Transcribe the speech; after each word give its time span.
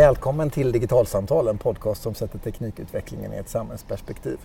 Välkommen 0.00 0.50
till 0.50 0.72
Digitalsamtal, 0.72 1.48
en 1.48 1.58
podcast 1.58 2.02
som 2.02 2.14
sätter 2.14 2.38
teknikutvecklingen 2.38 3.32
i 3.32 3.36
ett 3.36 3.48
samhällsperspektiv. 3.48 4.38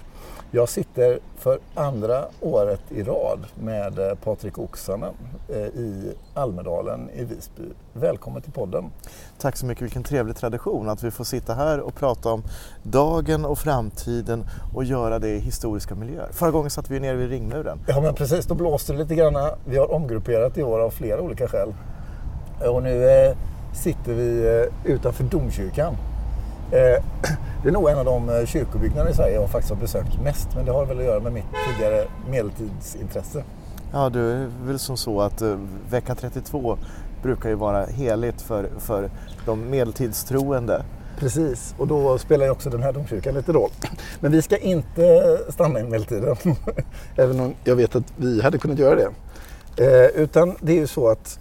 Jag 0.51 0.69
sitter 0.69 1.19
för 1.37 1.59
andra 1.75 2.25
året 2.41 2.81
i 2.89 3.03
rad 3.03 3.39
med 3.55 3.99
eh, 3.99 4.15
Patrik 4.15 4.59
Oksanen 4.59 5.13
eh, 5.49 5.57
i 5.57 6.13
Almedalen 6.33 7.09
i 7.09 7.23
Visby. 7.23 7.63
Välkommen 7.93 8.41
till 8.41 8.51
podden. 8.51 8.91
Tack 9.37 9.57
så 9.57 9.65
mycket, 9.65 9.83
vilken 9.83 10.03
trevlig 10.03 10.35
tradition 10.35 10.89
att 10.89 11.03
vi 11.03 11.11
får 11.11 11.23
sitta 11.23 11.53
här 11.53 11.79
och 11.79 11.95
prata 11.95 12.29
om 12.29 12.43
dagen 12.83 13.45
och 13.45 13.57
framtiden 13.57 14.43
och 14.73 14.83
göra 14.83 15.19
det 15.19 15.29
i 15.29 15.39
historiska 15.39 15.95
miljöer. 15.95 16.29
Förra 16.31 16.51
gången 16.51 16.69
satt 16.69 16.89
vi 16.89 16.99
nere 16.99 17.15
vid 17.15 17.29
ringmuren. 17.29 17.79
Ja 17.87 18.01
men 18.01 18.13
precis, 18.13 18.45
då 18.45 18.55
blåste 18.55 18.93
det 18.93 18.99
lite 18.99 19.15
grann. 19.15 19.51
Vi 19.65 19.77
har 19.77 19.91
omgrupperat 19.91 20.57
i 20.57 20.63
år 20.63 20.79
av 20.79 20.89
flera 20.89 21.21
olika 21.21 21.47
skäl. 21.47 21.73
Och 22.59 22.83
nu 22.83 23.09
eh, 23.09 23.37
sitter 23.75 24.13
vi 24.13 24.59
eh, 24.85 24.93
utanför 24.93 25.23
domkyrkan. 25.23 25.97
Eh, 26.71 27.03
det 27.63 27.69
är 27.69 27.71
nog 27.71 27.89
en 27.89 27.97
av 27.97 28.05
de 28.05 28.29
eh, 28.29 28.45
kyrkobyggnader 28.45 29.11
i 29.11 29.13
Sverige 29.13 29.35
jag 29.35 29.49
faktiskt 29.49 29.73
har 29.73 29.81
besökt 29.81 30.21
mest. 30.21 30.47
Men 30.55 30.65
det 30.65 30.71
har 30.71 30.85
väl 30.85 30.99
att 30.99 31.05
göra 31.05 31.19
med 31.19 31.33
mitt 31.33 31.45
tidigare 31.67 32.07
medeltidsintresse. 32.29 33.43
Ja, 33.93 34.09
du 34.09 34.31
är 34.31 34.49
väl 34.65 34.79
som 34.79 34.97
så 34.97 35.21
att 35.21 35.41
vecka 35.89 36.15
32 36.15 36.77
brukar 37.21 37.49
ju 37.49 37.55
vara 37.55 37.85
heligt 37.85 38.41
för, 38.41 38.69
för 38.79 39.09
de 39.45 39.69
medeltidstroende. 39.69 40.83
Precis, 41.19 41.75
och 41.77 41.87
då 41.87 42.17
spelar 42.17 42.45
ju 42.45 42.51
också 42.51 42.69
den 42.69 42.83
här 42.83 42.93
domkyrkan 42.93 43.33
lite 43.33 43.51
roll. 43.51 43.69
Men 44.19 44.31
vi 44.31 44.41
ska 44.41 44.57
inte 44.57 45.37
stanna 45.49 45.79
i 45.79 45.83
medeltiden, 45.83 46.35
även 47.15 47.39
om 47.39 47.53
jag 47.63 47.75
vet 47.75 47.95
att 47.95 48.13
vi 48.17 48.41
hade 48.41 48.57
kunnat 48.57 48.79
göra 48.79 48.95
det. 48.95 50.11
utan 50.15 50.55
det 50.61 50.71
är 50.71 50.77
ju 50.77 50.87
så 50.87 51.07
att, 51.07 51.39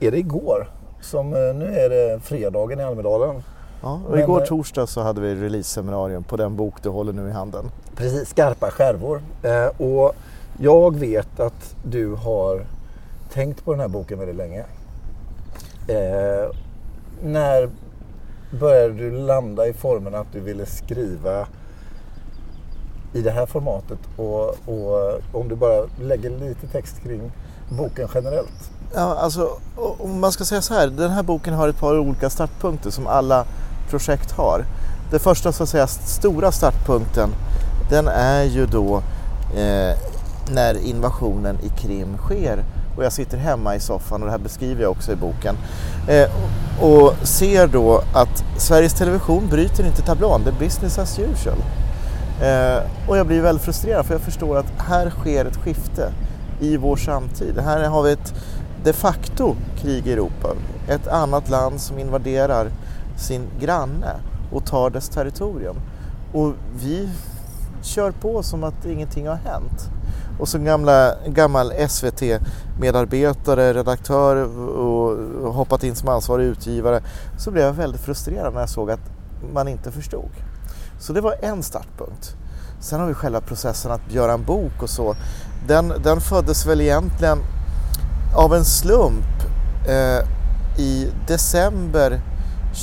är 0.00 0.10
det 0.10 0.18
igår 0.18 0.68
som, 1.04 1.34
eh, 1.34 1.54
nu 1.54 1.78
är 1.78 1.90
det 1.90 2.20
fredagen 2.20 2.80
i 2.80 2.82
Almedalen. 2.82 3.42
Ja, 3.82 4.00
och 4.08 4.18
igår 4.18 4.38
Men, 4.38 4.46
torsdag 4.46 4.86
så 4.86 5.00
hade 5.00 5.20
vi 5.20 5.34
release-seminarium 5.34 6.24
på 6.24 6.36
den 6.36 6.56
bok 6.56 6.74
du 6.82 6.88
håller 6.88 7.12
nu 7.12 7.28
i 7.28 7.32
handen. 7.32 7.70
Precis, 7.96 8.28
Skarpa 8.28 8.70
skärvor. 8.70 9.22
Eh, 9.42 9.66
och 9.80 10.12
jag 10.58 10.96
vet 10.96 11.40
att 11.40 11.76
du 11.84 12.14
har 12.14 12.66
tänkt 13.32 13.64
på 13.64 13.70
den 13.72 13.80
här 13.80 13.88
boken 13.88 14.18
väldigt 14.18 14.36
länge. 14.36 14.64
Eh, 15.88 16.50
när 17.22 17.70
började 18.60 18.94
du 18.94 19.10
landa 19.10 19.66
i 19.66 19.72
formen 19.72 20.14
att 20.14 20.32
du 20.32 20.40
ville 20.40 20.66
skriva 20.66 21.46
i 23.12 23.20
det 23.20 23.30
här 23.30 23.46
formatet 23.46 23.98
och, 24.16 24.48
och 24.48 25.20
om 25.32 25.48
du 25.48 25.54
bara 25.54 25.86
lägger 26.00 26.30
lite 26.30 26.66
text 26.66 27.00
kring 27.02 27.32
boken 27.78 28.08
generellt? 28.14 28.70
Ja, 28.96 29.14
alltså, 29.14 29.50
om 29.76 30.20
man 30.20 30.32
ska 30.32 30.44
säga 30.44 30.62
så 30.62 30.74
här, 30.74 30.86
den 30.86 31.10
här 31.10 31.22
boken 31.22 31.54
har 31.54 31.68
ett 31.68 31.78
par 31.78 31.98
olika 31.98 32.30
startpunkter 32.30 32.90
som 32.90 33.06
alla 33.06 33.44
projekt 33.90 34.32
har. 34.32 34.64
Den 35.10 35.20
första 35.20 35.52
så 35.52 35.62
att 35.62 35.68
säga 35.68 35.86
stora 35.86 36.52
startpunkten 36.52 37.30
den 37.90 38.08
är 38.08 38.42
ju 38.42 38.66
då 38.66 39.02
eh, 39.56 39.96
när 40.50 40.86
invasionen 40.86 41.58
i 41.62 41.68
Krim 41.68 42.16
sker 42.18 42.64
och 42.96 43.04
jag 43.04 43.12
sitter 43.12 43.38
hemma 43.38 43.76
i 43.76 43.80
soffan 43.80 44.22
och 44.22 44.26
det 44.26 44.32
här 44.32 44.38
beskriver 44.38 44.82
jag 44.82 44.90
också 44.90 45.12
i 45.12 45.16
boken 45.16 45.56
eh, 46.08 46.30
och 46.80 47.14
ser 47.22 47.66
då 47.66 48.02
att 48.14 48.44
Sveriges 48.58 48.94
Television 48.94 49.48
bryter 49.50 49.86
inte 49.86 50.02
tablån, 50.02 50.42
det 50.44 50.50
är 50.50 50.64
business 50.64 50.98
as 50.98 51.18
usual. 51.18 51.58
Eh, 52.42 53.08
och 53.08 53.18
jag 53.18 53.26
blir 53.26 53.40
väldigt 53.40 53.64
frustrerad 53.64 54.06
för 54.06 54.14
jag 54.14 54.20
förstår 54.20 54.58
att 54.58 54.72
här 54.78 55.10
sker 55.10 55.44
ett 55.44 55.56
skifte 55.56 56.12
i 56.60 56.76
vår 56.76 56.96
samtid. 56.96 57.58
Här 57.58 57.88
har 57.88 58.02
vi 58.02 58.12
ett 58.12 58.34
de 58.84 58.92
facto 58.92 59.56
krig 59.76 60.06
i 60.06 60.12
Europa. 60.12 60.54
Ett 60.88 61.08
annat 61.08 61.50
land 61.50 61.80
som 61.80 61.98
invaderar 61.98 62.70
sin 63.16 63.46
granne 63.60 64.16
och 64.52 64.66
tar 64.66 64.90
dess 64.90 65.08
territorium. 65.08 65.76
Och 66.32 66.52
vi 66.82 67.08
kör 67.82 68.10
på 68.10 68.42
som 68.42 68.64
att 68.64 68.86
ingenting 68.86 69.28
har 69.28 69.36
hänt. 69.36 69.90
Och 70.40 70.48
som 70.48 70.64
gamla, 70.64 71.14
gammal 71.26 71.72
SVT-medarbetare, 71.88 73.74
redaktör 73.74 74.36
och 75.44 75.54
hoppat 75.54 75.84
in 75.84 75.94
som 75.94 76.08
ansvarig 76.08 76.44
utgivare 76.44 77.02
så 77.38 77.50
blev 77.50 77.64
jag 77.64 77.72
väldigt 77.72 78.00
frustrerad 78.00 78.54
när 78.54 78.60
jag 78.60 78.68
såg 78.68 78.90
att 78.90 79.10
man 79.52 79.68
inte 79.68 79.92
förstod. 79.92 80.30
Så 80.98 81.12
det 81.12 81.20
var 81.20 81.36
en 81.42 81.62
startpunkt. 81.62 82.36
Sen 82.80 83.00
har 83.00 83.06
vi 83.06 83.14
själva 83.14 83.40
processen 83.40 83.92
att 83.92 84.12
göra 84.12 84.32
en 84.32 84.44
bok 84.44 84.82
och 84.82 84.90
så. 84.90 85.14
Den, 85.66 85.92
den 86.02 86.20
föddes 86.20 86.66
väl 86.66 86.80
egentligen 86.80 87.38
av 88.34 88.54
en 88.54 88.64
slump 88.64 89.24
eh, 89.88 90.28
i 90.78 91.12
december 91.26 92.20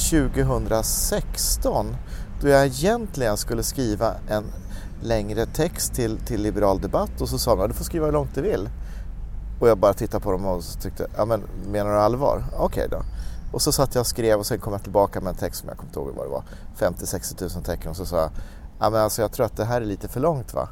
2016 0.10 1.96
då 2.42 2.48
jag 2.48 2.66
egentligen 2.66 3.38
skulle 3.38 3.64
skriva 3.64 4.14
en 4.30 4.44
längre 5.02 5.46
text 5.46 5.94
till, 5.94 6.18
till 6.18 6.42
Liberal 6.42 6.82
Debatt 6.82 7.22
och 7.22 7.30
så 7.30 7.40
sa 7.40 7.56
de 7.56 7.68
du 7.68 7.74
får 7.74 7.84
skriva 7.84 8.06
hur 8.06 8.14
långt 8.14 8.36
du 8.36 8.42
vill. 8.42 8.70
Och 9.60 9.70
jag 9.70 9.78
bara 9.78 9.94
tittade 9.94 10.24
på 10.24 10.32
dem 10.32 10.46
och 10.46 10.64
tyckte, 10.82 11.08
ja 11.18 11.26
men 11.26 11.44
menar 11.72 11.92
du 11.92 11.98
allvar? 11.98 12.44
Okej 12.54 12.66
okay 12.66 12.88
då. 12.88 13.04
Och 13.54 13.62
så 13.62 13.72
satt 13.72 13.96
jag 13.96 14.02
och 14.02 14.08
skrev 14.08 14.40
och 14.40 14.46
sen 14.46 14.60
kom 14.60 14.74
jag 14.74 14.84
tillbaka 14.84 15.22
med 15.22 15.30
en 15.30 15.36
text 15.36 15.60
som 15.60 15.70
jag 15.70 15.78
kommer 15.78 15.90
inte 15.90 16.00
ihåg 16.00 16.14
vad 16.16 16.26
det 16.26 16.30
var, 16.30 16.44
50-60 16.92 17.56
000 17.56 17.64
tecken 17.64 17.90
och 17.90 17.98
så 17.98 18.06
sa 18.06 18.18
jag, 18.18 18.32
ja 18.80 18.90
men 18.90 19.02
alltså 19.02 19.22
jag 19.22 19.32
tror 19.32 19.46
att 19.46 19.58
det 19.58 19.66
här 19.66 19.82
är 19.82 19.86
lite 19.86 20.08
för 20.08 20.20
långt 20.20 20.54
va? 20.54 20.70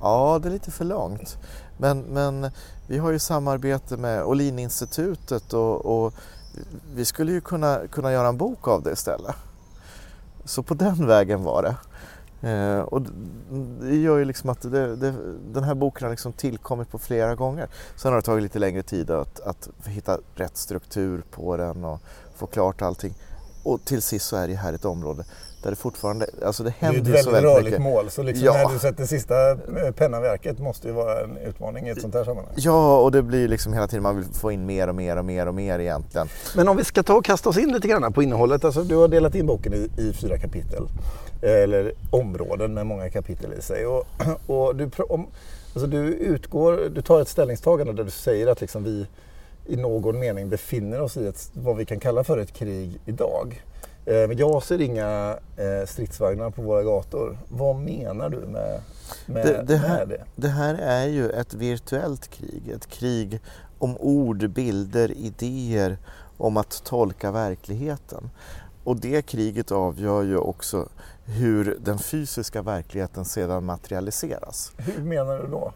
Ja, 0.00 0.38
det 0.42 0.48
är 0.48 0.52
lite 0.52 0.70
för 0.70 0.84
långt. 0.84 1.38
Men, 1.82 2.00
men 2.00 2.50
vi 2.86 2.98
har 2.98 3.10
ju 3.12 3.18
samarbete 3.18 3.96
med 3.96 4.24
Olininstitutet 4.24 5.52
och, 5.52 6.04
och 6.04 6.14
vi 6.94 7.04
skulle 7.04 7.32
ju 7.32 7.40
kunna, 7.40 7.80
kunna 7.90 8.12
göra 8.12 8.28
en 8.28 8.36
bok 8.36 8.68
av 8.68 8.82
det 8.82 8.92
istället. 8.92 9.34
Så 10.44 10.62
på 10.62 10.74
den 10.74 11.06
vägen 11.06 11.42
var 11.42 11.62
det. 11.62 11.76
Eh, 12.48 12.80
och 12.80 13.02
det 13.80 13.96
gör 13.96 14.18
ju 14.18 14.24
liksom 14.24 14.50
att 14.50 14.62
det, 14.62 14.96
det, 14.96 15.14
den 15.52 15.64
här 15.64 15.74
boken 15.74 16.04
har 16.04 16.10
liksom 16.10 16.32
tillkommit 16.32 16.90
på 16.90 16.98
flera 16.98 17.34
gånger. 17.34 17.68
Sen 17.96 18.12
har 18.12 18.16
det 18.16 18.24
tagit 18.24 18.42
lite 18.42 18.58
längre 18.58 18.82
tid 18.82 19.10
att, 19.10 19.40
att 19.40 19.68
hitta 19.86 20.18
rätt 20.34 20.56
struktur 20.56 21.22
på 21.30 21.56
den 21.56 21.84
och 21.84 22.00
få 22.34 22.46
klart 22.46 22.82
allting. 22.82 23.14
Och 23.62 23.84
till 23.84 24.02
sist 24.02 24.26
så 24.26 24.36
är 24.36 24.48
det 24.48 24.54
här 24.54 24.72
ett 24.72 24.84
område 24.84 25.24
där 25.62 25.70
det 25.70 25.76
fortfarande, 25.76 26.26
alltså 26.44 26.62
det 26.62 26.74
händer 26.78 27.16
så 27.16 27.30
väldigt 27.30 27.32
mycket. 27.32 27.32
Det 27.32 27.32
är 27.32 27.38
ett 27.38 27.44
väldigt 27.44 27.64
rörligt 27.64 27.82
mål, 27.82 28.10
så 28.10 28.22
liksom 28.22 28.44
ja. 28.44 28.52
när 28.52 28.72
du 28.72 28.78
sätter 28.78 29.04
sista 29.04 29.50
eh, 29.50 29.90
pennaverket 29.96 30.58
måste 30.58 30.88
ju 30.88 30.94
vara 30.94 31.20
en 31.20 31.36
utmaning 31.36 31.88
i 31.88 31.90
ett 31.90 32.00
sånt 32.00 32.14
här 32.14 32.24
sammanhang. 32.24 32.54
Ja, 32.56 32.98
och 32.98 33.12
det 33.12 33.22
blir 33.22 33.48
liksom 33.48 33.72
hela 33.72 33.88
tiden, 33.88 34.02
man 34.02 34.16
vill 34.16 34.24
få 34.24 34.52
in 34.52 34.66
mer 34.66 34.88
och 34.88 34.94
mer 34.94 35.16
och 35.16 35.24
mer 35.24 35.46
och 35.46 35.54
mer 35.54 35.78
egentligen. 35.78 36.28
Men 36.56 36.68
om 36.68 36.76
vi 36.76 36.84
ska 36.84 37.02
ta 37.02 37.14
och 37.14 37.24
kasta 37.24 37.48
oss 37.48 37.58
in 37.58 37.72
lite 37.72 37.88
grann 37.88 38.12
på 38.12 38.22
innehållet, 38.22 38.64
alltså 38.64 38.82
du 38.82 38.96
har 38.96 39.08
delat 39.08 39.34
in 39.34 39.46
boken 39.46 39.74
i, 39.74 39.90
i 40.02 40.12
fyra 40.12 40.38
kapitel. 40.38 40.88
Eller 41.42 41.92
områden 42.10 42.74
med 42.74 42.86
många 42.86 43.10
kapitel 43.10 43.52
i 43.58 43.62
sig. 43.62 43.86
Och, 43.86 44.06
och 44.46 44.76
du, 44.76 44.90
om, 45.08 45.26
alltså 45.74 45.86
du 45.86 45.98
utgår, 45.98 46.90
du 46.94 47.02
tar 47.02 47.20
ett 47.20 47.28
ställningstagande 47.28 47.92
där 47.92 48.04
du 48.04 48.10
säger 48.10 48.46
att 48.46 48.60
liksom 48.60 48.84
vi 48.84 49.06
i 49.66 49.76
någon 49.76 50.18
mening 50.18 50.48
befinner 50.48 51.00
oss 51.00 51.16
i 51.16 51.26
ett, 51.26 51.50
vad 51.52 51.76
vi 51.76 51.84
kan 51.84 52.00
kalla 52.00 52.24
för 52.24 52.38
ett 52.38 52.52
krig 52.52 53.00
idag. 53.06 53.62
Eh, 54.06 54.28
men 54.28 54.36
jag 54.36 54.62
ser 54.62 54.80
inga 54.80 55.38
eh, 55.56 55.86
stridsvagnar 55.86 56.50
på 56.50 56.62
våra 56.62 56.82
gator. 56.82 57.38
Vad 57.48 57.76
menar 57.76 58.28
du 58.28 58.38
med, 58.38 58.80
med 59.26 59.46
det, 59.46 59.62
det, 59.62 59.76
här, 59.76 59.98
med 59.98 60.08
det? 60.08 60.24
Det 60.36 60.48
här 60.48 60.74
är 60.74 61.06
ju 61.06 61.30
ett 61.30 61.54
virtuellt 61.54 62.28
krig. 62.28 62.68
Ett 62.74 62.86
krig 62.86 63.40
om 63.78 63.96
ord, 63.96 64.50
bilder, 64.50 65.12
idéer, 65.12 65.98
om 66.36 66.56
att 66.56 66.84
tolka 66.84 67.30
verkligheten. 67.30 68.30
Och 68.84 68.96
det 68.96 69.22
kriget 69.22 69.72
avgör 69.72 70.22
ju 70.22 70.36
också 70.36 70.88
hur 71.32 71.78
den 71.80 71.98
fysiska 71.98 72.62
verkligheten 72.62 73.24
sedan 73.24 73.64
materialiseras. 73.64 74.72
Hur 74.76 75.02
menar 75.02 75.38
du 75.38 75.46
då? 75.46 75.72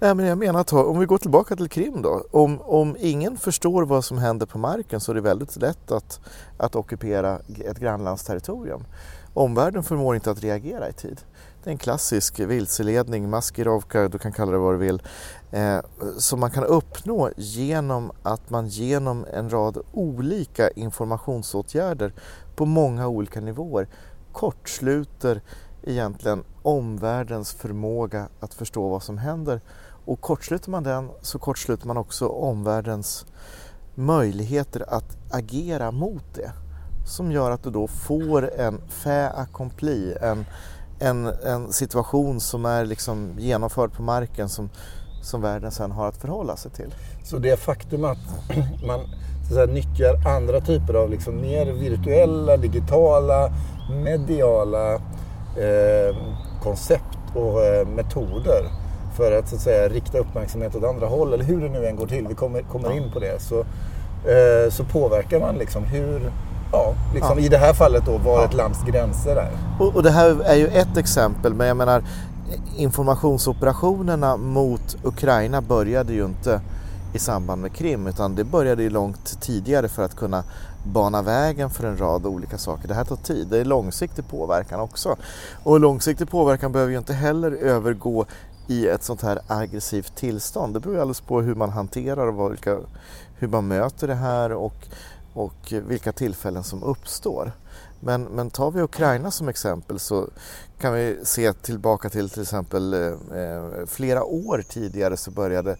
Nej, 0.00 0.14
men 0.14 0.26
jag 0.26 0.38
menar 0.38 0.60
att 0.60 0.72
om 0.72 0.98
vi 0.98 1.06
går 1.06 1.18
tillbaka 1.18 1.56
till 1.56 1.68
Krim 1.68 2.02
då. 2.02 2.26
Om, 2.30 2.60
om 2.60 2.96
ingen 3.00 3.36
förstår 3.36 3.82
vad 3.82 4.04
som 4.04 4.18
händer 4.18 4.46
på 4.46 4.58
marken 4.58 5.00
så 5.00 5.12
är 5.12 5.14
det 5.14 5.20
väldigt 5.20 5.56
lätt 5.56 5.90
att, 5.90 6.20
att 6.58 6.76
ockupera 6.76 7.38
ett 7.64 7.78
grannlands 7.78 8.24
territorium. 8.24 8.84
Omvärlden 9.34 9.82
förmår 9.82 10.14
inte 10.14 10.30
att 10.30 10.42
reagera 10.42 10.88
i 10.88 10.92
tid. 10.92 11.20
Det 11.64 11.70
är 11.70 11.72
en 11.72 11.78
klassisk 11.78 12.40
vilseledning, 12.40 13.30
maskirovka, 13.30 14.08
du 14.08 14.18
kan 14.18 14.32
kalla 14.32 14.52
det 14.52 14.58
vad 14.58 14.74
du 14.74 14.78
vill, 14.78 15.02
eh, 15.50 15.78
som 16.18 16.40
man 16.40 16.50
kan 16.50 16.64
uppnå 16.64 17.30
genom 17.36 18.12
att 18.22 18.50
man 18.50 18.68
genom 18.68 19.26
en 19.32 19.50
rad 19.50 19.78
olika 19.92 20.70
informationsåtgärder 20.70 22.12
på 22.56 22.66
många 22.66 23.08
olika 23.08 23.40
nivåer 23.40 23.88
kortsluter 24.38 25.40
egentligen 25.82 26.44
omvärldens 26.62 27.52
förmåga 27.52 28.28
att 28.40 28.54
förstå 28.54 28.88
vad 28.88 29.02
som 29.02 29.18
händer. 29.18 29.60
Och 30.04 30.20
kortsluter 30.20 30.70
man 30.70 30.82
den 30.82 31.10
så 31.22 31.38
kortsluter 31.38 31.86
man 31.86 31.96
också 31.96 32.28
omvärldens 32.28 33.26
möjligheter 33.94 34.94
att 34.94 35.16
agera 35.30 35.90
mot 35.90 36.34
det. 36.34 36.52
Som 37.06 37.32
gör 37.32 37.50
att 37.50 37.62
du 37.62 37.70
då 37.70 37.86
får 37.86 38.60
en 38.60 38.80
fait 38.88 39.34
accompli, 39.34 40.14
en, 40.20 40.44
en, 40.98 41.26
en 41.26 41.72
situation 41.72 42.40
som 42.40 42.64
är 42.64 42.84
liksom 42.84 43.34
genomförd 43.38 43.92
på 43.92 44.02
marken 44.02 44.48
som, 44.48 44.70
som 45.22 45.40
världen 45.40 45.70
sen 45.70 45.90
har 45.90 46.08
att 46.08 46.16
förhålla 46.16 46.56
sig 46.56 46.70
till. 46.70 46.94
Så 47.24 47.38
det 47.38 47.60
faktum 47.60 48.04
att 48.04 48.18
man 48.86 49.00
så 49.48 49.54
säga, 49.54 49.66
nyttjar 49.66 50.14
andra 50.36 50.60
typer 50.60 50.94
av 50.94 51.10
liksom 51.10 51.40
mer 51.40 51.66
virtuella, 51.66 52.56
digitala, 52.56 53.50
mediala 54.04 54.94
eh, 54.94 56.16
koncept 56.62 57.18
och 57.34 57.64
eh, 57.64 57.86
metoder 57.86 58.64
för 59.16 59.38
att, 59.38 59.48
så 59.48 59.54
att 59.56 59.60
säga, 59.62 59.88
rikta 59.88 60.18
uppmärksamhet 60.18 60.74
åt 60.76 60.84
andra 60.84 61.06
håll. 61.06 61.32
Eller 61.32 61.44
hur 61.44 61.60
det 61.60 61.68
nu 61.68 61.86
än 61.86 61.96
går 61.96 62.06
till, 62.06 62.26
vi 62.28 62.34
kommer, 62.34 62.62
kommer 62.62 62.92
in 62.96 63.10
på 63.12 63.18
det. 63.18 63.42
Så, 63.42 63.58
eh, 64.30 64.70
så 64.70 64.84
påverkar 64.84 65.40
man 65.40 65.54
liksom 65.54 65.84
hur, 65.84 66.30
ja, 66.72 66.94
liksom 67.14 67.38
Ja. 67.38 67.44
i 67.44 67.48
det 67.48 67.58
här 67.58 67.72
fallet 67.72 68.02
då, 68.06 68.16
var 68.18 68.38
Ja. 68.38 68.44
ett 68.44 68.54
lands 68.54 68.84
gränser 68.84 69.36
är. 69.36 69.50
Och, 69.80 69.96
och 69.96 70.02
det 70.02 70.10
här 70.10 70.40
är 70.44 70.54
ju 70.56 70.66
ett 70.66 70.96
exempel, 70.96 71.54
men 71.54 71.66
jag 71.66 71.76
menar 71.76 72.02
informationsoperationerna 72.76 74.36
mot 74.36 74.96
Ukraina 75.02 75.60
började 75.62 76.12
ju 76.12 76.24
inte 76.24 76.60
i 77.12 77.18
samband 77.18 77.62
med 77.62 77.72
Krim 77.72 78.06
utan 78.06 78.34
det 78.34 78.44
började 78.44 78.82
ju 78.82 78.90
långt 78.90 79.40
tidigare 79.40 79.88
för 79.88 80.02
att 80.02 80.16
kunna 80.16 80.44
bana 80.84 81.22
vägen 81.22 81.70
för 81.70 81.86
en 81.86 81.96
rad 81.96 82.26
olika 82.26 82.58
saker. 82.58 82.88
Det 82.88 82.94
här 82.94 83.04
tar 83.04 83.16
tid, 83.16 83.48
det 83.48 83.58
är 83.58 83.64
långsiktig 83.64 84.28
påverkan 84.28 84.80
också. 84.80 85.16
Och 85.62 85.80
långsiktig 85.80 86.30
påverkan 86.30 86.72
behöver 86.72 86.92
ju 86.92 86.98
inte 86.98 87.14
heller 87.14 87.52
övergå 87.52 88.26
i 88.66 88.88
ett 88.88 89.02
sånt 89.02 89.22
här 89.22 89.40
aggressivt 89.46 90.16
tillstånd. 90.16 90.74
Det 90.74 90.80
beror 90.80 90.94
ju 90.94 91.00
alldeles 91.00 91.20
på 91.20 91.40
hur 91.40 91.54
man 91.54 91.70
hanterar 91.70 92.26
och 92.26 92.52
vilka, 92.52 92.78
hur 93.34 93.48
man 93.48 93.68
möter 93.68 94.08
det 94.08 94.14
här 94.14 94.52
och, 94.52 94.86
och 95.34 95.72
vilka 95.72 96.12
tillfällen 96.12 96.64
som 96.64 96.82
uppstår. 96.82 97.52
Men, 98.00 98.22
men 98.22 98.50
tar 98.50 98.70
vi 98.70 98.80
Ukraina 98.80 99.30
som 99.30 99.48
exempel 99.48 99.98
så 99.98 100.28
kan 100.80 100.94
vi 100.94 101.18
se 101.24 101.52
tillbaka 101.52 102.10
till 102.10 102.30
till 102.30 102.42
exempel 102.42 102.94
eh, 102.94 103.40
eh 103.40 103.86
flera 103.86 104.24
år 104.24 104.64
tidigare 104.68 105.16
så 105.16 105.30
började 105.30 105.76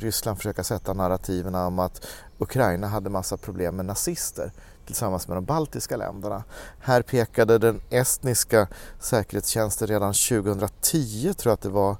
Ryssland 0.00 0.38
försöka 0.38 0.64
sätta 0.64 0.92
narrativen 0.92 1.54
om 1.54 1.78
att 1.78 2.06
Ukraina 2.38 2.86
hade 2.86 3.10
massa 3.10 3.36
problem 3.36 3.76
med 3.76 3.84
nazister 3.84 4.52
tillsammans 4.86 5.28
med 5.28 5.36
de 5.36 5.44
baltiska 5.44 5.96
länderna. 5.96 6.44
Här 6.80 7.02
pekade 7.02 7.58
den 7.58 7.80
estniska 7.90 8.68
säkerhetstjänsten 9.00 9.88
redan 9.88 10.12
2010 10.12 11.32
tror 11.34 11.50
jag 11.50 11.54
att 11.54 11.60
det 11.60 11.68
var 11.68 11.96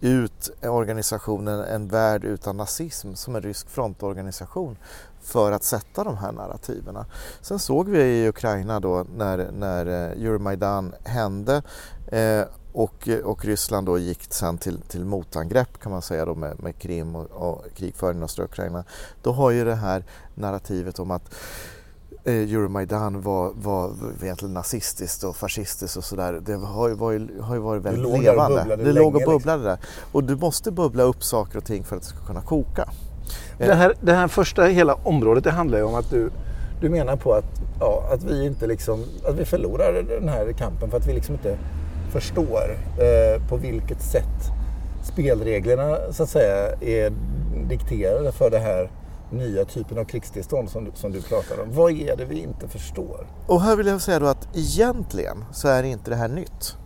ut 0.00 0.50
organisationen 0.62 1.60
En 1.60 1.88
värld 1.88 2.24
utan 2.24 2.56
nazism 2.56 3.14
som 3.14 3.36
en 3.36 3.42
rysk 3.42 3.68
frontorganisation 3.68 4.76
för 5.22 5.52
att 5.52 5.64
sätta 5.64 6.04
de 6.04 6.16
här 6.16 6.32
narrativerna. 6.32 7.06
Sen 7.40 7.58
såg 7.58 7.88
vi 7.88 8.02
i 8.02 8.28
Ukraina 8.28 8.80
då 8.80 9.06
när, 9.16 9.50
när 9.52 9.86
eh, 9.86 10.24
Euromaidan 10.24 10.94
hände 11.04 11.62
eh, 12.06 12.42
och, 12.72 13.08
och 13.24 13.44
Ryssland 13.44 13.86
då 13.86 13.98
gick 13.98 14.26
sen 14.28 14.58
till, 14.58 14.80
till 14.80 15.04
motangrepp 15.04 15.80
kan 15.80 15.92
man 15.92 16.02
säga 16.02 16.24
då 16.24 16.34
med, 16.34 16.62
med 16.62 16.78
Krim 16.78 17.16
och, 17.16 17.30
och 17.30 17.64
krigföringen 17.74 18.22
i 18.22 18.24
östra 18.24 18.44
Ukraina. 18.44 18.84
Då 19.22 19.32
har 19.32 19.50
ju 19.50 19.64
det 19.64 19.74
här 19.74 20.04
narrativet 20.34 20.98
om 20.98 21.10
att 21.10 21.34
eh, 22.24 22.34
Euromaidan 22.34 23.22
var, 23.22 23.52
var 23.54 23.92
egentligen 24.22 24.54
nazistiskt 24.54 25.24
och 25.24 25.36
fascistiskt 25.36 25.96
och 25.96 26.04
sådär. 26.04 26.40
Det 26.42 26.54
har 26.54 26.88
ju 26.88 26.94
varit, 26.94 27.40
har 27.40 27.54
ju 27.54 27.60
varit 27.60 27.82
väldigt 27.82 28.06
och 28.06 28.22
levande. 28.22 28.56
bubblade 28.56 28.84
Det 28.84 28.92
låg 28.92 29.06
och 29.06 29.12
länge, 29.12 29.18
liksom. 29.18 29.34
bubblade 29.34 29.62
där. 29.62 29.78
Och 30.12 30.24
du 30.24 30.36
måste 30.36 30.70
bubbla 30.70 31.02
upp 31.02 31.24
saker 31.24 31.58
och 31.58 31.64
ting 31.64 31.84
för 31.84 31.96
att 31.96 32.02
det 32.02 32.08
ska 32.08 32.26
kunna 32.26 32.42
koka. 32.42 32.88
Det 33.58 33.74
här, 33.74 33.94
det 34.00 34.12
här 34.12 34.28
första 34.28 34.64
hela 34.64 34.94
området 34.94 35.44
det 35.44 35.50
handlar 35.50 35.78
ju 35.78 35.84
om 35.84 35.94
att 35.94 36.10
du, 36.10 36.30
du 36.80 36.88
menar 36.88 37.16
på 37.16 37.32
att, 37.32 37.60
ja, 37.80 38.08
att 38.12 38.24
vi 38.24 38.46
inte 38.46 38.66
liksom, 38.66 39.04
att 39.28 39.34
vi 39.34 39.44
förlorar 39.44 40.02
den 40.02 40.28
här 40.28 40.52
kampen 40.52 40.90
för 40.90 40.96
att 40.96 41.06
vi 41.06 41.12
liksom 41.12 41.34
inte 41.34 41.58
förstår 42.12 42.78
eh, 42.98 43.48
på 43.48 43.56
vilket 43.56 44.02
sätt 44.02 44.50
spelreglerna 45.04 45.96
så 46.12 46.22
att 46.22 46.28
säga 46.28 46.72
är 46.80 47.12
dikterade 47.68 48.32
för 48.32 48.50
det 48.50 48.58
här 48.58 48.90
nya 49.30 49.64
typen 49.64 49.98
av 49.98 50.04
krigstillstånd 50.04 50.70
som, 50.70 50.84
du- 50.84 50.90
som 50.94 51.12
du 51.12 51.22
pratar 51.22 51.62
om. 51.62 51.72
Vad 51.72 51.92
är 51.92 52.16
det 52.16 52.24
vi 52.24 52.42
inte 52.42 52.68
förstår? 52.68 53.26
Och 53.46 53.62
här 53.62 53.76
vill 53.76 53.86
jag 53.86 54.00
säga 54.00 54.18
då 54.18 54.26
att 54.26 54.48
egentligen 54.54 55.44
så 55.52 55.68
är 55.68 55.82
inte 55.82 56.10
det 56.10 56.16
här 56.16 56.28
nytt. 56.28 56.76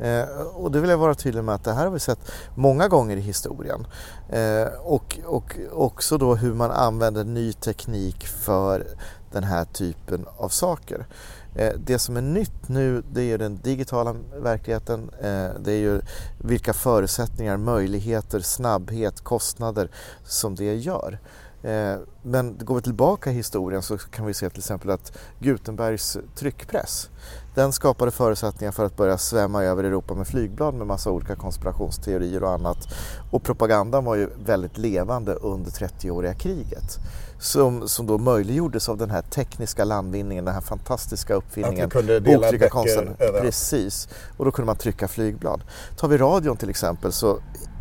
Eh, 0.00 0.22
och 0.54 0.70
det 0.70 0.80
vill 0.80 0.90
jag 0.90 0.98
vara 0.98 1.14
tydlig 1.14 1.44
med 1.44 1.54
att 1.54 1.64
det 1.64 1.72
här 1.72 1.84
har 1.84 1.90
vi 1.92 2.00
sett 2.00 2.18
många 2.54 2.88
gånger 2.88 3.16
i 3.16 3.20
historien. 3.20 3.86
Eh, 4.30 4.66
och, 4.82 5.18
och 5.26 5.56
också 5.72 6.18
då 6.18 6.34
hur 6.34 6.54
man 6.54 6.70
använder 6.70 7.24
ny 7.24 7.52
teknik 7.52 8.26
för 8.26 8.86
den 9.32 9.44
här 9.44 9.64
typen 9.64 10.26
av 10.36 10.48
saker. 10.48 11.06
Eh, 11.54 11.72
det 11.78 11.98
som 11.98 12.16
är 12.16 12.22
nytt 12.22 12.68
nu 12.68 13.02
det 13.12 13.20
är 13.20 13.24
ju 13.24 13.38
den 13.38 13.60
digitala 13.62 14.14
verkligheten. 14.36 15.10
Eh, 15.18 15.60
det 15.60 15.72
är 15.72 15.78
ju 15.78 16.00
vilka 16.38 16.72
förutsättningar, 16.72 17.56
möjligheter, 17.56 18.40
snabbhet, 18.40 19.20
kostnader 19.20 19.90
som 20.24 20.54
det 20.54 20.74
gör. 20.74 21.18
Eh, 21.62 21.96
men 22.22 22.58
går 22.58 22.74
vi 22.74 22.82
tillbaka 22.82 23.30
i 23.30 23.34
historien 23.34 23.82
så 23.82 23.98
kan 23.98 24.26
vi 24.26 24.34
se 24.34 24.50
till 24.50 24.58
exempel 24.58 24.90
att 24.90 25.12
Gutenbergs 25.38 26.18
tryckpress 26.34 27.10
den 27.54 27.72
skapade 27.72 28.10
förutsättningar 28.10 28.72
för 28.72 28.84
att 28.84 28.96
börja 28.96 29.18
svämma 29.18 29.64
över 29.64 29.84
Europa 29.84 30.14
med 30.14 30.26
flygblad 30.26 30.74
med 30.74 30.86
massa 30.86 31.10
olika 31.10 31.36
konspirationsteorier 31.36 32.42
och 32.42 32.50
annat. 32.50 32.88
Och 33.30 33.42
propagandan 33.42 34.04
var 34.04 34.14
ju 34.14 34.28
väldigt 34.44 34.78
levande 34.78 35.34
under 35.34 35.70
30-åriga 35.70 36.34
kriget. 36.34 36.98
Som, 37.44 37.88
som 37.88 38.06
då 38.06 38.18
möjliggjordes 38.18 38.88
av 38.88 38.98
den 38.98 39.10
här 39.10 39.22
tekniska 39.22 39.84
landvinningen, 39.84 40.44
den 40.44 40.54
här 40.54 40.60
fantastiska 40.60 41.34
uppfinningen. 41.34 41.84
Att 41.86 41.96
vi 41.96 41.98
kunde 41.98 42.20
dela 42.20 42.50
böcker. 42.52 43.40
Precis, 43.40 44.08
och 44.36 44.44
då 44.44 44.50
kunde 44.50 44.66
man 44.66 44.76
trycka 44.76 45.08
flygblad. 45.08 45.62
Tar 45.96 46.08
vi 46.08 46.18
radion 46.18 46.56
till 46.56 46.70
exempel 46.70 47.12
så 47.12 47.30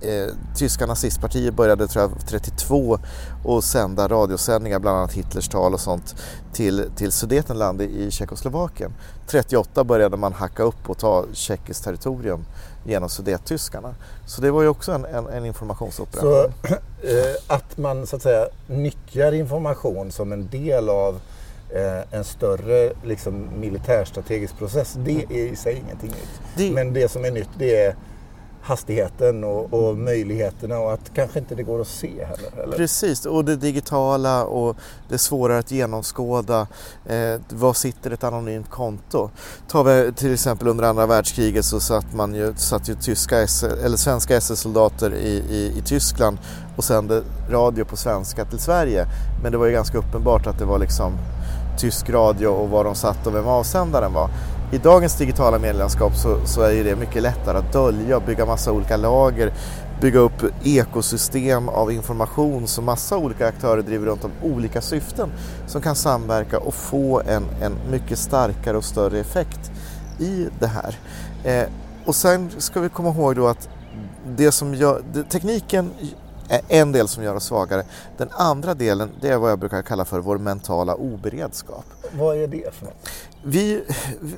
eh, 0.01 0.33
tyska 0.55 0.85
nazistpartiet 0.85 1.53
började 1.53 1.87
tror 1.87 2.01
jag 2.01 2.27
32 2.27 2.99
och 3.43 3.63
sända 3.63 4.07
radiosändningar, 4.07 4.79
bland 4.79 4.97
annat 4.97 5.13
Hitlers 5.13 5.49
tal 5.49 5.73
och 5.73 5.79
sånt 5.79 6.15
till, 6.53 6.91
till 6.95 7.11
Sudetenland 7.11 7.81
i, 7.81 7.85
i 7.85 8.11
Tjeckoslovakien. 8.11 8.93
38 9.27 9.83
började 9.83 10.17
man 10.17 10.33
hacka 10.33 10.63
upp 10.63 10.89
och 10.89 10.97
ta 10.97 11.25
tjeckiskt 11.33 11.83
territorium 11.83 12.45
genom 12.85 13.09
sudettyskarna. 13.09 13.95
Så 14.25 14.41
det 14.41 14.51
var 14.51 14.61
ju 14.61 14.67
också 14.67 14.91
en, 14.91 15.05
en, 15.05 15.27
en 15.27 15.45
informationsoperation. 15.45 16.53
Så 16.67 16.67
eh, 17.07 17.35
att 17.47 17.77
man 17.77 18.07
så 18.07 18.15
att 18.15 18.21
säga 18.21 18.47
nyttjar 18.67 19.31
information 19.31 20.11
som 20.11 20.31
en 20.31 20.47
del 20.49 20.89
av 20.89 21.19
eh, 21.69 22.13
en 22.17 22.23
större 22.23 22.91
liksom, 23.03 23.49
militärstrategisk 23.59 24.57
process, 24.57 24.93
det 25.05 25.25
är 25.29 25.31
i 25.51 25.55
sig 25.55 25.75
ingenting 25.85 26.09
nytt. 26.09 26.41
Det- 26.57 26.71
Men 26.71 26.93
det 26.93 27.09
som 27.11 27.25
är 27.25 27.31
nytt 27.31 27.49
det 27.57 27.75
är 27.85 27.95
hastigheten 28.63 29.43
och, 29.43 29.73
och 29.73 29.97
möjligheterna 29.97 30.79
och 30.79 30.93
att 30.93 31.13
kanske 31.13 31.39
inte 31.39 31.55
det 31.55 31.63
går 31.63 31.81
att 31.81 31.87
se 31.87 32.25
heller. 32.25 32.63
Eller? 32.63 32.77
Precis, 32.77 33.25
och 33.25 33.45
det 33.45 33.55
digitala 33.55 34.45
och 34.45 34.77
det 35.09 35.13
är 35.13 35.19
svårare 35.19 35.59
att 35.59 35.71
genomskåda. 35.71 36.67
Eh, 37.05 37.39
var 37.49 37.73
sitter 37.73 38.11
ett 38.11 38.23
anonymt 38.23 38.69
konto? 38.69 39.29
Tar 39.67 39.83
vi 39.83 40.13
till 40.13 40.33
exempel 40.33 40.67
under 40.67 40.83
andra 40.83 41.05
världskriget 41.05 41.65
så 41.65 41.79
satt 41.79 42.13
man 42.13 42.35
ju, 42.35 42.53
satt 42.55 42.89
ju 42.89 42.95
tyska 42.95 43.41
SS, 43.41 43.63
eller 43.63 43.97
svenska 43.97 44.35
SS-soldater 44.37 45.13
i, 45.13 45.43
i, 45.49 45.77
i 45.77 45.81
Tyskland 45.85 46.37
och 46.77 46.83
sände 46.83 47.23
radio 47.49 47.85
på 47.85 47.97
svenska 47.97 48.45
till 48.45 48.59
Sverige. 48.59 49.05
Men 49.43 49.51
det 49.51 49.57
var 49.57 49.65
ju 49.65 49.71
ganska 49.71 49.97
uppenbart 49.97 50.47
att 50.47 50.59
det 50.59 50.65
var 50.65 50.79
liksom 50.79 51.13
tysk 51.77 52.09
radio 52.09 52.47
och 52.47 52.69
var 52.69 52.83
de 52.83 52.95
satt 52.95 53.27
och 53.27 53.35
vem 53.35 53.47
avsändaren 53.47 54.13
var. 54.13 54.29
I 54.73 54.77
dagens 54.77 55.15
digitala 55.15 55.59
medielandskap 55.59 56.15
så, 56.15 56.45
så 56.45 56.61
är 56.61 56.71
ju 56.71 56.83
det 56.83 56.95
mycket 56.95 57.21
lättare 57.21 57.57
att 57.57 57.73
dölja 57.73 58.17
och 58.17 58.23
bygga 58.23 58.45
massa 58.45 58.71
olika 58.71 58.97
lager, 58.97 59.53
bygga 60.01 60.19
upp 60.19 60.43
ekosystem 60.63 61.69
av 61.69 61.91
information 61.91 62.67
som 62.67 62.85
massa 62.85 63.17
olika 63.17 63.47
aktörer 63.47 63.81
driver 63.81 64.05
runt 64.05 64.23
om 64.23 64.31
olika 64.43 64.81
syften 64.81 65.29
som 65.67 65.81
kan 65.81 65.95
samverka 65.95 66.59
och 66.59 66.73
få 66.73 67.21
en, 67.21 67.43
en 67.61 67.75
mycket 67.91 68.19
starkare 68.19 68.77
och 68.77 68.83
större 68.83 69.19
effekt 69.19 69.71
i 70.19 70.47
det 70.59 70.67
här. 70.67 70.95
Eh, 71.43 71.69
och 72.05 72.15
sen 72.15 72.51
ska 72.57 72.79
vi 72.79 72.89
komma 72.89 73.09
ihåg 73.09 73.35
då 73.35 73.47
att 73.47 73.69
det 74.37 74.51
som 74.51 74.75
gör, 74.75 75.01
det, 75.13 75.23
tekniken 75.23 75.91
är 76.49 76.61
en 76.67 76.91
del 76.91 77.07
som 77.07 77.23
gör 77.23 77.35
oss 77.35 77.45
svagare. 77.45 77.83
Den 78.17 78.29
andra 78.31 78.73
delen 78.73 79.09
det 79.21 79.29
är 79.29 79.37
vad 79.37 79.51
jag 79.51 79.59
brukar 79.59 79.81
kalla 79.81 80.05
för 80.05 80.19
vår 80.19 80.37
mentala 80.37 80.95
oberedskap. 80.95 81.85
Vad 82.11 82.37
är 82.37 82.47
det 82.47 82.73
för 82.73 82.85
något? 82.85 83.09
Vi, 83.45 83.83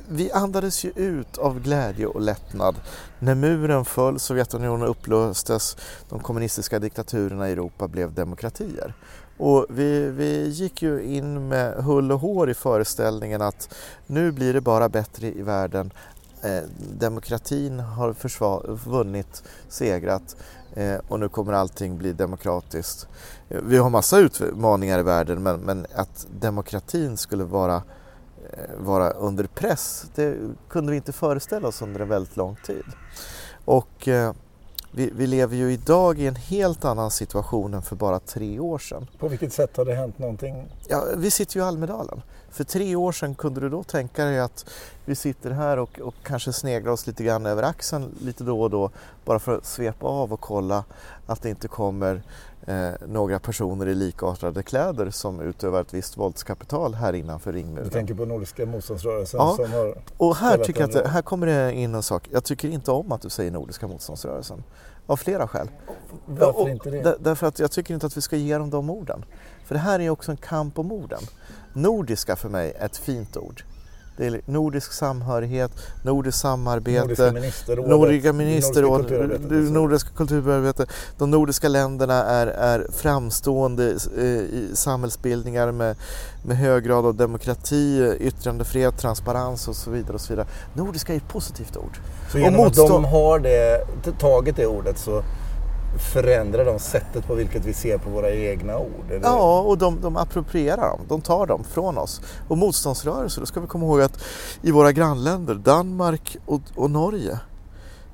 vi 0.08 0.32
andades 0.32 0.84
ju 0.84 0.92
ut 0.96 1.38
av 1.38 1.60
glädje 1.60 2.06
och 2.06 2.20
lättnad 2.20 2.76
när 3.18 3.34
muren 3.34 3.84
föll, 3.84 4.18
Sovjetunionen 4.18 4.88
upplöstes, 4.88 5.76
de 6.08 6.20
kommunistiska 6.20 6.78
diktaturerna 6.78 7.48
i 7.48 7.52
Europa 7.52 7.88
blev 7.88 8.14
demokratier. 8.14 8.94
Och 9.38 9.66
vi, 9.68 10.10
vi 10.10 10.48
gick 10.48 10.82
ju 10.82 11.02
in 11.02 11.48
med 11.48 11.74
hull 11.84 12.12
och 12.12 12.20
hår 12.20 12.50
i 12.50 12.54
föreställningen 12.54 13.42
att 13.42 13.74
nu 14.06 14.32
blir 14.32 14.52
det 14.52 14.60
bara 14.60 14.88
bättre 14.88 15.26
i 15.26 15.42
världen. 15.42 15.90
Eh, 16.42 16.62
demokratin 16.98 17.80
har 17.80 18.14
vunnit, 18.88 19.42
segrat 19.68 20.36
Eh, 20.76 21.00
och 21.08 21.20
nu 21.20 21.28
kommer 21.28 21.52
allting 21.52 21.98
bli 21.98 22.12
demokratiskt. 22.12 23.08
Eh, 23.48 23.60
vi 23.62 23.76
har 23.76 23.90
massa 23.90 24.18
utmaningar 24.18 24.98
i 24.98 25.02
världen 25.02 25.42
men, 25.42 25.60
men 25.60 25.86
att 25.94 26.26
demokratin 26.40 27.16
skulle 27.16 27.44
vara 27.44 27.74
eh, 28.52 28.76
vara 28.78 29.10
under 29.10 29.44
press. 29.44 30.06
Det 30.14 30.38
kunde 30.68 30.90
vi 30.90 30.96
inte 30.96 31.12
föreställa 31.12 31.68
oss 31.68 31.82
under 31.82 32.00
en 32.00 32.08
väldigt 32.08 32.36
lång 32.36 32.56
tid. 32.66 32.84
Och 33.64 34.08
eh, 34.08 34.32
vi, 34.96 35.10
vi 35.14 35.26
lever 35.26 35.56
ju 35.56 35.72
idag 35.72 36.18
i 36.18 36.26
en 36.26 36.36
helt 36.36 36.84
annan 36.84 37.10
situation 37.10 37.74
än 37.74 37.82
för 37.82 37.96
bara 37.96 38.18
tre 38.20 38.58
år 38.60 38.78
sedan. 38.78 39.06
På 39.18 39.28
vilket 39.28 39.52
sätt 39.52 39.76
har 39.76 39.84
det 39.84 39.94
hänt 39.94 40.18
någonting? 40.18 40.64
Ja, 40.88 41.04
vi 41.16 41.30
sitter 41.30 41.56
ju 41.56 41.62
i 41.62 41.64
Almedalen. 41.64 42.22
För 42.50 42.64
tre 42.64 42.96
år 42.96 43.12
sedan 43.12 43.34
kunde 43.34 43.60
du 43.60 43.68
då 43.68 43.82
tänka 43.82 44.24
dig 44.24 44.40
att 44.40 44.70
vi 45.04 45.14
sitter 45.14 45.50
här 45.50 45.76
och, 45.76 46.00
och 46.00 46.14
kanske 46.22 46.52
sneglar 46.52 46.92
oss 46.92 47.06
lite 47.06 47.24
grann 47.24 47.46
över 47.46 47.62
axeln 47.62 48.14
lite 48.20 48.44
då 48.44 48.62
och 48.62 48.70
då 48.70 48.90
bara 49.24 49.38
för 49.38 49.56
att 49.56 49.66
svepa 49.66 50.06
av 50.06 50.32
och 50.32 50.40
kolla 50.40 50.84
att 51.26 51.42
det 51.42 51.50
inte 51.50 51.68
kommer 51.68 52.22
eh, 52.66 52.90
några 53.06 53.38
personer 53.38 53.86
i 53.86 53.94
likartade 53.94 54.62
kläder 54.62 55.10
som 55.10 55.40
utövar 55.40 55.80
ett 55.80 55.94
visst 55.94 56.16
våldskapital 56.16 56.94
här 56.94 57.12
innanför 57.12 57.52
ringmuren. 57.52 57.84
Du 57.84 57.90
tänker 57.90 58.14
på 58.14 58.24
Nordiska 58.24 58.66
motståndsrörelsen 58.66 59.40
Ja, 59.40 59.56
som 59.56 59.72
har... 59.72 59.94
Och 60.16 60.36
här, 60.36 60.58
tycker 60.58 60.80
jag 60.80 60.96
att, 60.96 61.06
här 61.06 61.22
kommer 61.22 61.46
det 61.46 61.72
in 61.72 61.94
en 61.94 62.02
sak. 62.02 62.28
Jag 62.32 62.44
tycker 62.44 62.68
inte 62.68 62.90
om 62.90 63.12
att 63.12 63.22
du 63.22 63.30
säger 63.30 63.50
Nordiska 63.50 63.88
motståndsrörelsen. 63.88 64.62
Av 65.06 65.16
flera 65.16 65.48
skäl. 65.48 65.68
Varför 66.26 66.60
och, 66.62 66.68
inte 66.68 66.90
det? 66.90 67.02
där- 67.02 67.16
Därför 67.20 67.46
att 67.46 67.58
jag 67.58 67.70
tycker 67.70 67.94
inte 67.94 68.06
att 68.06 68.16
vi 68.16 68.20
ska 68.20 68.36
ge 68.36 68.58
dem 68.58 68.70
de 68.70 68.90
orden. 68.90 69.24
För 69.64 69.74
det 69.74 69.80
här 69.80 70.00
är 70.00 70.10
också 70.10 70.30
en 70.30 70.36
kamp 70.36 70.78
om 70.78 70.92
orden. 70.92 71.20
Nordiska 71.72 72.36
för 72.36 72.48
mig 72.48 72.72
är 72.78 72.86
ett 72.86 72.96
fint 72.96 73.36
ord. 73.36 73.62
Det 74.16 74.26
är 74.26 74.40
nordisk 74.46 74.92
samhörighet, 74.92 75.70
nordiskt 76.02 76.40
samarbete, 76.40 77.00
Nordiska 77.06 77.32
ministerrådet. 77.32 77.90
Nordiska 77.90 78.32
ministerråd, 78.32 79.10
Nordiska 79.72 80.10
kulturarbetet 80.16 80.46
kulturarbetet. 80.46 80.88
De 81.18 81.30
nordiska 81.30 81.68
länderna 81.68 82.24
är, 82.24 82.46
är 82.46 82.86
framstående 82.92 83.96
eh, 84.18 84.24
i 84.24 84.70
samhällsbildningar 84.74 85.72
med, 85.72 85.96
med 86.44 86.56
hög 86.56 86.84
grad 86.84 87.06
av 87.06 87.14
demokrati, 87.14 88.16
yttrandefrihet, 88.20 88.98
transparens 88.98 89.68
och 89.68 89.76
så 89.76 89.90
vidare. 89.90 90.14
Och 90.14 90.20
så 90.20 90.32
vidare. 90.32 90.46
Nordiska 90.74 91.12
är 91.12 91.16
ett 91.16 91.28
positivt 91.28 91.76
ord. 91.76 91.98
Så 92.32 92.38
genom 92.38 92.60
och 92.60 92.66
att 92.66 92.74
de 92.74 92.80
motstånd- 92.82 93.06
har 93.06 93.38
det, 93.38 93.86
tagit 94.18 94.56
det 94.56 94.66
ordet 94.66 94.98
så 94.98 95.22
förändrar 95.98 96.64
de 96.64 96.78
sättet 96.78 97.26
på 97.26 97.34
vilket 97.34 97.64
vi 97.64 97.72
ser 97.72 97.98
på 97.98 98.10
våra 98.10 98.30
egna 98.30 98.78
ord? 98.78 99.10
Eller? 99.10 99.20
Ja, 99.20 99.60
och 99.60 99.78
de, 99.78 100.00
de 100.00 100.16
approprierar 100.16 100.88
dem. 100.88 101.00
De 101.08 101.20
tar 101.20 101.46
dem 101.46 101.64
från 101.64 101.98
oss. 101.98 102.20
Och 102.48 102.58
motståndsrörelser, 102.58 103.40
då 103.40 103.46
ska 103.46 103.60
vi 103.60 103.66
komma 103.66 103.86
ihåg 103.86 104.00
att 104.00 104.24
i 104.62 104.70
våra 104.70 104.92
grannländer, 104.92 105.54
Danmark 105.54 106.36
och, 106.46 106.60
och 106.74 106.90
Norge, 106.90 107.38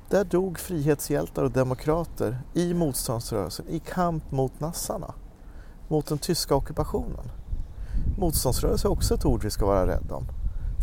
där 0.09 0.23
dog 0.23 0.59
frihetshjältar 0.59 1.43
och 1.43 1.51
demokrater 1.51 2.37
i 2.53 2.73
motståndsrörelsen 2.73 3.65
i 3.69 3.79
kamp 3.79 4.31
mot 4.31 4.59
nassarna, 4.59 5.13
mot 5.87 6.05
den 6.05 6.17
tyska 6.17 6.55
ockupationen. 6.55 7.31
Motståndsrörelse 8.17 8.87
är 8.87 8.91
också 8.91 9.13
ett 9.13 9.25
ord 9.25 9.43
vi 9.43 9.51
ska 9.51 9.65
vara 9.65 9.87
rädda 9.87 10.15
om. 10.15 10.25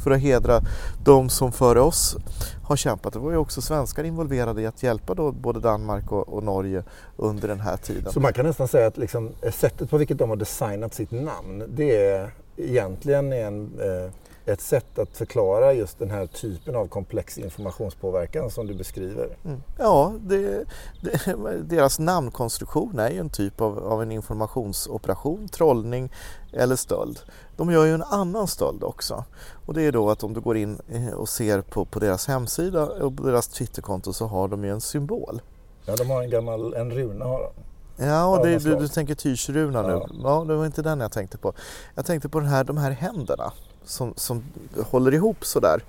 För 0.04 0.10
att 0.10 0.20
hedra 0.20 0.60
de 1.04 1.28
som 1.28 1.52
före 1.52 1.80
oss 1.80 2.16
har 2.64 2.76
kämpat. 2.76 3.12
Det 3.12 3.18
var 3.18 3.30
ju 3.30 3.36
också 3.36 3.62
svenskar 3.62 4.04
involverade 4.04 4.62
i 4.62 4.66
att 4.66 4.82
hjälpa 4.82 5.14
då 5.14 5.32
både 5.32 5.60
Danmark 5.60 6.12
och, 6.12 6.28
och 6.28 6.42
Norge 6.42 6.84
under 7.16 7.48
den 7.48 7.60
här 7.60 7.76
tiden. 7.76 8.12
Så 8.12 8.20
man 8.20 8.32
kan 8.32 8.46
nästan 8.46 8.68
säga 8.68 8.86
att 8.86 8.98
liksom, 8.98 9.30
sättet 9.52 9.90
på 9.90 9.98
vilket 9.98 10.18
de 10.18 10.30
har 10.30 10.36
designat 10.36 10.94
sitt 10.94 11.10
namn, 11.10 11.64
det 11.68 12.06
är 12.06 12.30
egentligen 12.56 13.32
en, 13.32 13.70
eh, 13.80 14.12
ett 14.52 14.60
sätt 14.60 14.98
att 14.98 15.16
förklara 15.16 15.72
just 15.72 15.98
den 15.98 16.10
här 16.10 16.26
typen 16.26 16.76
av 16.76 16.86
komplex 16.86 17.38
informationspåverkan 17.38 18.50
som 18.50 18.66
du 18.66 18.74
beskriver. 18.74 19.36
Mm. 19.44 19.62
Ja, 19.78 20.14
det, 20.20 20.64
det, 21.00 21.36
deras 21.62 21.98
namnkonstruktion 21.98 22.98
är 22.98 23.10
ju 23.10 23.18
en 23.18 23.30
typ 23.30 23.60
av, 23.60 23.78
av 23.78 24.02
en 24.02 24.12
informationsoperation, 24.12 25.48
trollning 25.48 26.12
eller 26.52 26.76
stöld. 26.76 27.18
De 27.60 27.70
gör 27.70 27.84
ju 27.84 27.94
en 27.94 28.02
annan 28.02 28.46
stöld 28.46 28.84
också. 28.84 29.24
Och 29.66 29.74
det 29.74 29.82
är 29.82 29.92
då 29.92 30.10
att 30.10 30.24
om 30.24 30.34
du 30.34 30.40
går 30.40 30.56
in 30.56 30.78
eh, 30.88 31.08
och 31.08 31.28
ser 31.28 31.60
på, 31.60 31.84
på 31.84 31.98
deras 31.98 32.26
hemsida 32.26 32.86
och 32.86 33.16
på 33.16 33.22
deras 33.22 33.48
Twitterkonto 33.48 34.12
så 34.12 34.26
har 34.26 34.48
de 34.48 34.64
ju 34.64 34.70
en 34.70 34.80
symbol. 34.80 35.42
Ja, 35.84 35.96
de 35.96 36.10
har 36.10 36.22
en 36.22 36.30
gammal, 36.30 36.74
en 36.74 36.90
runa 36.90 37.24
har 37.24 37.40
de. 37.40 38.04
Ja, 38.04 38.40
det, 38.44 38.58
du, 38.58 38.74
du 38.74 38.88
tänker 38.88 39.14
Tyrsruna 39.14 39.82
nu. 39.82 39.92
Ja. 39.92 40.08
Ja. 40.22 40.44
det 40.48 40.54
var 40.54 40.66
inte 40.66 40.82
den 40.82 41.00
jag 41.00 41.12
tänkte 41.12 41.38
på. 41.38 41.52
Jag 41.94 42.06
tänkte 42.06 42.28
på 42.28 42.40
den 42.40 42.48
här, 42.48 42.64
de 42.64 42.76
här 42.76 42.90
händerna 42.90 43.52
som, 43.84 44.14
som 44.16 44.44
håller 44.90 45.14
ihop 45.14 45.44
sådär. 45.44 45.82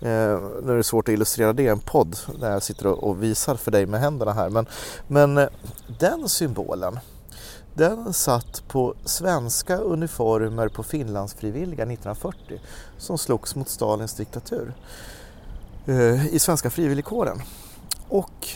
Eh, 0.00 0.40
nu 0.62 0.72
är 0.72 0.76
det 0.76 0.84
svårt 0.84 1.08
att 1.08 1.12
illustrera 1.12 1.52
det 1.52 1.62
i 1.62 1.68
en 1.68 1.80
podd 1.80 2.16
där 2.40 2.50
jag 2.50 2.62
sitter 2.62 2.86
och, 2.86 3.04
och 3.04 3.22
visar 3.22 3.54
för 3.54 3.70
dig 3.70 3.86
med 3.86 4.00
händerna 4.00 4.32
här. 4.32 4.50
Men, 4.50 4.66
men 5.06 5.38
eh, 5.38 5.48
den 5.98 6.28
symbolen, 6.28 6.98
den 7.76 8.12
satt 8.12 8.68
på 8.68 8.94
svenska 9.04 9.76
uniformer 9.76 10.68
på 10.68 10.82
Finlandsfrivilliga 10.82 11.82
1940 11.82 12.60
som 12.98 13.18
slogs 13.18 13.54
mot 13.56 13.68
Stalins 13.68 14.14
diktatur 14.14 14.74
eh, 15.86 16.26
i 16.26 16.38
svenska 16.38 16.70
frivilligkåren. 16.70 17.42
Och 18.08 18.48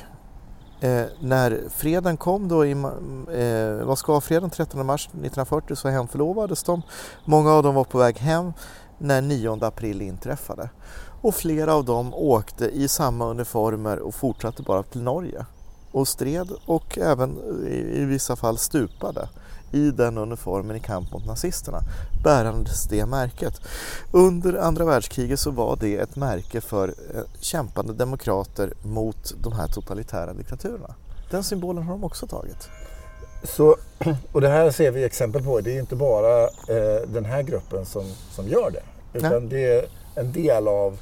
Eh, 0.82 1.04
när 1.20 1.62
freden 1.70 2.16
kom 2.16 2.48
då 2.48 2.66
i 2.66 2.74
Ma- 2.74 3.80
eh, 3.80 3.86
Moskvafreden 3.86 4.50
13 4.50 4.86
mars 4.86 5.06
1940 5.06 5.76
så 5.76 5.88
hemförlovades 5.88 6.62
de. 6.62 6.82
Många 7.24 7.50
av 7.52 7.62
dem 7.62 7.74
var 7.74 7.84
på 7.84 7.98
väg 7.98 8.18
hem 8.18 8.52
när 8.98 9.22
9 9.22 9.58
april 9.64 10.02
inträffade. 10.02 10.70
Och 11.22 11.34
flera 11.34 11.74
av 11.74 11.84
dem 11.84 12.14
åkte 12.14 12.68
i 12.68 12.88
samma 12.88 13.26
uniformer 13.26 13.98
och 13.98 14.14
fortsatte 14.14 14.62
bara 14.62 14.82
till 14.82 15.02
Norge. 15.02 15.46
Och 15.92 16.08
stred 16.08 16.48
och 16.66 16.98
även 16.98 17.38
i, 17.94 18.04
vissa 18.04 18.36
fall 18.36 18.58
stupade 18.58 19.28
i 19.72 19.90
den 19.90 20.18
uniformen 20.18 20.76
i 20.76 20.80
kamp 20.80 21.12
mot 21.12 21.26
nazisterna 21.26 21.80
bärandes 22.24 22.84
det 22.84 23.06
märket. 23.06 23.60
Under 24.12 24.54
andra 24.54 24.84
världskriget 24.84 25.40
så 25.40 25.50
var 25.50 25.76
det 25.80 25.96
ett 25.96 26.16
märke 26.16 26.60
för 26.60 26.88
eh, 26.88 27.22
kämpande 27.40 27.92
demokrater 27.92 28.72
mot 28.82 29.34
de 29.42 29.52
här 29.52 29.68
totalitära 29.68 30.32
diktaturerna. 30.32 30.94
Den 31.30 31.44
symbolen 31.44 31.82
har 31.82 31.92
de 31.92 32.04
också 32.04 32.26
tagit. 32.26 32.68
Så, 33.44 33.76
och 34.32 34.40
det 34.40 34.48
här 34.48 34.70
ser 34.70 34.90
vi 34.90 35.04
exempel 35.04 35.42
på. 35.42 35.60
Det 35.60 35.76
är 35.76 35.80
inte 35.80 35.96
bara 35.96 36.42
eh, 36.42 37.08
den 37.08 37.24
här 37.24 37.42
gruppen 37.42 37.86
som, 37.86 38.04
som 38.30 38.48
gör 38.48 38.70
det. 38.70 38.82
Utan 39.18 39.48
det 39.48 39.78
är 39.78 39.86
en 40.14 40.32
del 40.32 40.68
av 40.68 40.98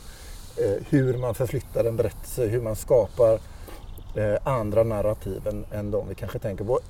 eh, 0.57 0.83
hur 0.88 1.18
man 1.18 1.35
förflyttar 1.35 1.85
en 1.85 1.97
berättelse, 1.97 2.47
hur 2.47 2.62
man 2.62 2.76
skapar 2.76 3.40
Eh, 4.19 4.39
andra 4.45 4.83
narrativ 4.83 5.47
än, 5.47 5.65
än 5.73 5.91
de 5.91 6.09
vi 6.09 6.15
kanske 6.15 6.39
tänker 6.39 6.65
på. 6.65 6.81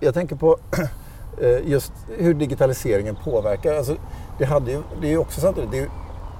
Jag 0.00 0.14
tänker 0.14 0.36
på 0.36 0.58
eh, 1.40 1.68
just 1.68 1.92
hur 2.18 2.34
digitaliseringen 2.34 3.16
påverkar. 3.24 3.74
Alltså, 3.74 3.96
det, 4.38 4.44
hade 4.44 4.70
ju, 4.70 4.82
det 5.00 5.06
är 5.06 5.10
ju 5.10 5.18
också 5.18 5.40
samtidigt, 5.40 5.70
det 5.70 5.76
är 5.76 5.82
ju 5.82 5.88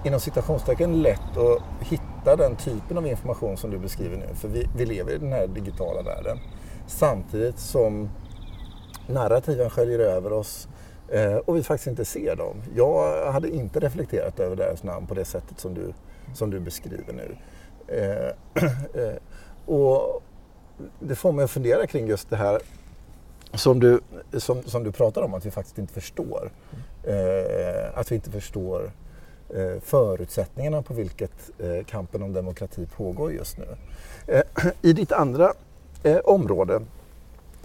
inom 0.04 0.20
citationstecken 0.20 1.02
lätt 1.02 1.36
att 1.36 1.86
hitta 1.86 2.36
den 2.36 2.56
typen 2.56 2.98
av 2.98 3.06
information 3.06 3.56
som 3.56 3.70
du 3.70 3.78
beskriver 3.78 4.16
nu. 4.16 4.34
För 4.34 4.48
vi, 4.48 4.68
vi 4.76 4.86
lever 4.86 5.12
i 5.12 5.18
den 5.18 5.32
här 5.32 5.46
digitala 5.46 6.02
världen. 6.02 6.38
Samtidigt 6.86 7.58
som 7.58 8.10
narrativen 9.06 9.70
sköljer 9.70 9.98
över 9.98 10.32
oss 10.32 10.68
eh, 11.08 11.36
och 11.36 11.56
vi 11.56 11.62
faktiskt 11.62 11.86
inte 11.86 12.04
ser 12.04 12.36
dem. 12.36 12.62
Jag 12.76 13.32
hade 13.32 13.50
inte 13.50 13.80
reflekterat 13.80 14.40
över 14.40 14.56
deras 14.56 14.82
namn 14.82 15.06
på 15.06 15.14
det 15.14 15.24
sättet 15.24 15.60
som 15.60 15.74
du, 15.74 15.92
som 16.34 16.50
du 16.50 16.60
beskriver 16.60 17.12
nu. 17.12 17.36
Eh, 17.88 18.62
Och 19.66 20.22
det 21.00 21.14
får 21.14 21.32
mig 21.32 21.44
att 21.44 21.50
fundera 21.50 21.86
kring 21.86 22.06
just 22.06 22.30
det 22.30 22.36
här 22.36 22.60
som 23.54 23.80
du, 23.80 24.00
som, 24.32 24.62
som 24.62 24.84
du 24.84 24.92
pratar 24.92 25.22
om, 25.22 25.34
att 25.34 25.46
vi 25.46 25.50
faktiskt 25.50 25.78
inte 25.78 25.92
förstår. 25.92 26.50
Eh, 27.02 27.98
att 27.98 28.12
vi 28.12 28.14
inte 28.14 28.30
förstår 28.30 28.92
eh, 29.54 29.80
förutsättningarna 29.82 30.82
på 30.82 30.94
vilket 30.94 31.50
eh, 31.58 31.84
kampen 31.86 32.22
om 32.22 32.32
demokrati 32.32 32.86
pågår 32.96 33.32
just 33.32 33.58
nu. 33.58 33.76
Eh, 34.26 34.42
I 34.82 34.92
ditt 34.92 35.12
andra 35.12 35.52
eh, 36.02 36.18
område 36.24 36.80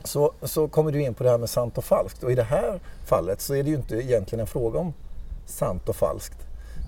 så, 0.04 0.34
så 0.42 0.68
kommer 0.68 0.92
du 0.92 1.02
in 1.02 1.14
på 1.14 1.24
det 1.24 1.30
här 1.30 1.38
med 1.38 1.50
sant 1.50 1.78
och 1.78 1.86
falskt. 1.86 2.24
Och 2.24 2.32
i 2.32 2.36
det 2.36 2.44
här 2.44 2.80
fallet 3.06 3.42
så 3.42 3.56
är 3.56 3.64
det 3.64 3.70
ju 3.70 3.76
inte 3.76 3.96
egentligen 3.96 4.40
en 4.40 4.48
fråga 4.48 4.80
om 4.80 4.94
sant 5.46 5.90
och 5.90 5.96
falskt. 5.96 6.38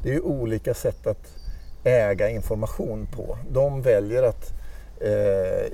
Det 0.03 0.09
är 0.09 0.13
ju 0.13 0.21
olika 0.21 0.73
sätt 0.73 1.07
att 1.07 1.37
äga 1.83 2.29
information 2.29 3.07
på. 3.15 3.37
De 3.51 3.81
väljer 3.81 4.23
att, 4.23 4.51
eh, 4.51 4.60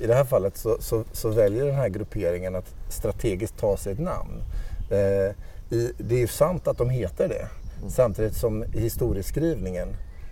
i 0.00 0.06
det 0.06 0.14
här 0.14 0.24
fallet 0.24 0.56
så, 0.56 0.76
så, 0.80 1.04
så 1.12 1.28
väljer 1.28 1.66
den 1.66 1.74
här 1.74 1.88
grupperingen 1.88 2.54
att 2.54 2.74
strategiskt 2.88 3.58
ta 3.58 3.76
sig 3.76 3.92
ett 3.92 3.98
namn. 3.98 4.42
Eh, 4.90 5.34
i, 5.70 5.92
det 5.98 6.14
är 6.14 6.18
ju 6.18 6.26
sant 6.26 6.68
att 6.68 6.78
de 6.78 6.90
heter 6.90 7.28
det. 7.28 7.48
Samtidigt 7.88 8.34
som 8.34 8.62
historieskrivningen, 8.62 9.88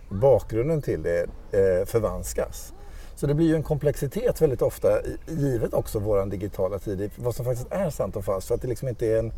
bakgrunden 0.08 0.82
till 0.82 1.02
det, 1.02 1.26
eh, 1.52 1.84
förvanskas. 1.86 2.72
Så 3.16 3.26
det 3.26 3.34
blir 3.34 3.46
ju 3.46 3.54
en 3.54 3.62
komplexitet 3.62 4.42
väldigt 4.42 4.62
ofta, 4.62 5.00
givet 5.28 5.74
också 5.74 5.98
vår 5.98 6.26
digitala 6.26 6.78
tid, 6.78 7.10
vad 7.16 7.34
som 7.34 7.44
faktiskt 7.44 7.72
är 7.72 7.90
sant 7.90 8.16
och 8.16 8.24
falskt. 8.24 8.48
För 8.48 8.54
att 8.54 8.62
det 8.62 8.68
liksom 8.68 8.88
inte 8.88 9.06
är 9.06 9.18
en 9.18 9.32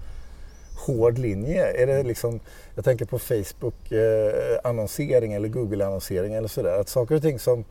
hård 0.86 1.18
linje. 1.18 1.82
Är 1.82 1.86
det 1.86 2.02
liksom, 2.02 2.40
jag 2.74 2.84
tänker 2.84 3.04
på 3.04 3.18
Facebook-annonsering 3.18 5.32
eller 5.32 5.48
Google-annonsering 5.48 6.34
eller 6.34 6.48
sådär. 6.48 6.80
Att 6.80 6.88
saker 6.88 7.14
och 7.14 7.22
ting 7.22 7.38
som 7.38 7.58
eh, 7.58 7.64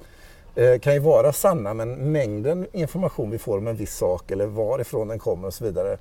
Eh, 0.57 0.79
kan 0.79 0.93
ju 0.93 0.99
vara 0.99 1.33
sanna 1.33 1.73
men 1.73 2.11
mängden 2.11 2.67
information 2.71 3.29
vi 3.29 3.37
får 3.37 3.57
om 3.57 3.67
en 3.67 3.75
viss 3.75 3.97
sak 3.97 4.31
eller 4.31 4.45
varifrån 4.45 5.07
den 5.07 5.19
kommer 5.19 5.47
och 5.47 5.53
så 5.53 5.63
vidare 5.63 5.97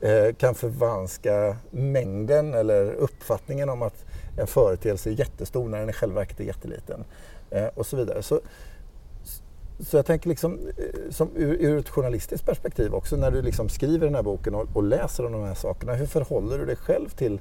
eh, 0.00 0.34
kan 0.34 0.54
förvanska 0.54 1.56
mängden 1.70 2.54
eller 2.54 2.92
uppfattningen 2.92 3.68
om 3.68 3.82
att 3.82 4.04
en 4.38 4.46
företeelse 4.46 5.10
är 5.10 5.14
jättestor 5.14 5.68
när 5.68 5.78
den 5.78 5.90
i 5.90 5.92
själva 5.92 6.20
verket 6.20 6.40
är 6.40 6.44
jätteliten. 6.44 7.04
Eh, 7.50 7.66
och 7.74 7.86
så 7.86 7.96
vidare. 7.96 8.22
Så, 8.22 8.40
så 9.80 9.96
jag 9.96 10.06
tänker 10.06 10.28
liksom, 10.28 10.58
som 11.10 11.30
ur, 11.36 11.54
ur 11.60 11.78
ett 11.78 11.88
journalistiskt 11.88 12.46
perspektiv 12.46 12.94
också, 12.94 13.16
när 13.16 13.30
du 13.30 13.42
liksom 13.42 13.68
skriver 13.68 14.06
den 14.06 14.14
här 14.14 14.22
boken 14.22 14.54
och, 14.54 14.66
och 14.74 14.82
läser 14.82 15.26
om 15.26 15.32
de 15.32 15.42
här 15.42 15.54
sakerna, 15.54 15.94
hur 15.94 16.06
förhåller 16.06 16.58
du 16.58 16.66
dig 16.66 16.76
själv 16.76 17.08
till 17.08 17.40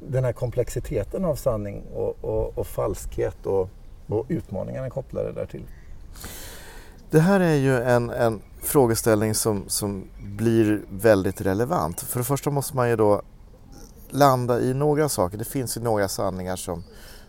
den 0.00 0.24
här 0.24 0.32
komplexiteten 0.32 1.24
av 1.24 1.34
sanning 1.34 1.82
och, 1.94 2.24
och, 2.24 2.58
och 2.58 2.66
falskhet 2.66 3.46
och, 3.46 3.68
och 4.12 4.26
utmaningarna 4.28 4.90
kopplade 4.90 5.32
därtill? 5.32 5.64
Det 7.10 7.20
här 7.20 7.40
är 7.40 7.54
ju 7.54 7.82
en, 7.82 8.10
en 8.10 8.40
frågeställning 8.62 9.34
som, 9.34 9.64
som 9.66 10.04
blir 10.22 10.82
väldigt 10.90 11.40
relevant. 11.40 12.00
För 12.00 12.18
det 12.18 12.24
första 12.24 12.50
måste 12.50 12.76
man 12.76 12.88
ju 12.88 12.96
då 12.96 13.22
landa 14.10 14.60
i 14.60 14.74
några 14.74 15.08
saker. 15.08 15.38
Det 15.38 15.44
finns 15.44 15.76
ju 15.76 15.80
några 15.80 16.08
sanningar 16.08 16.56
som, 16.56 16.84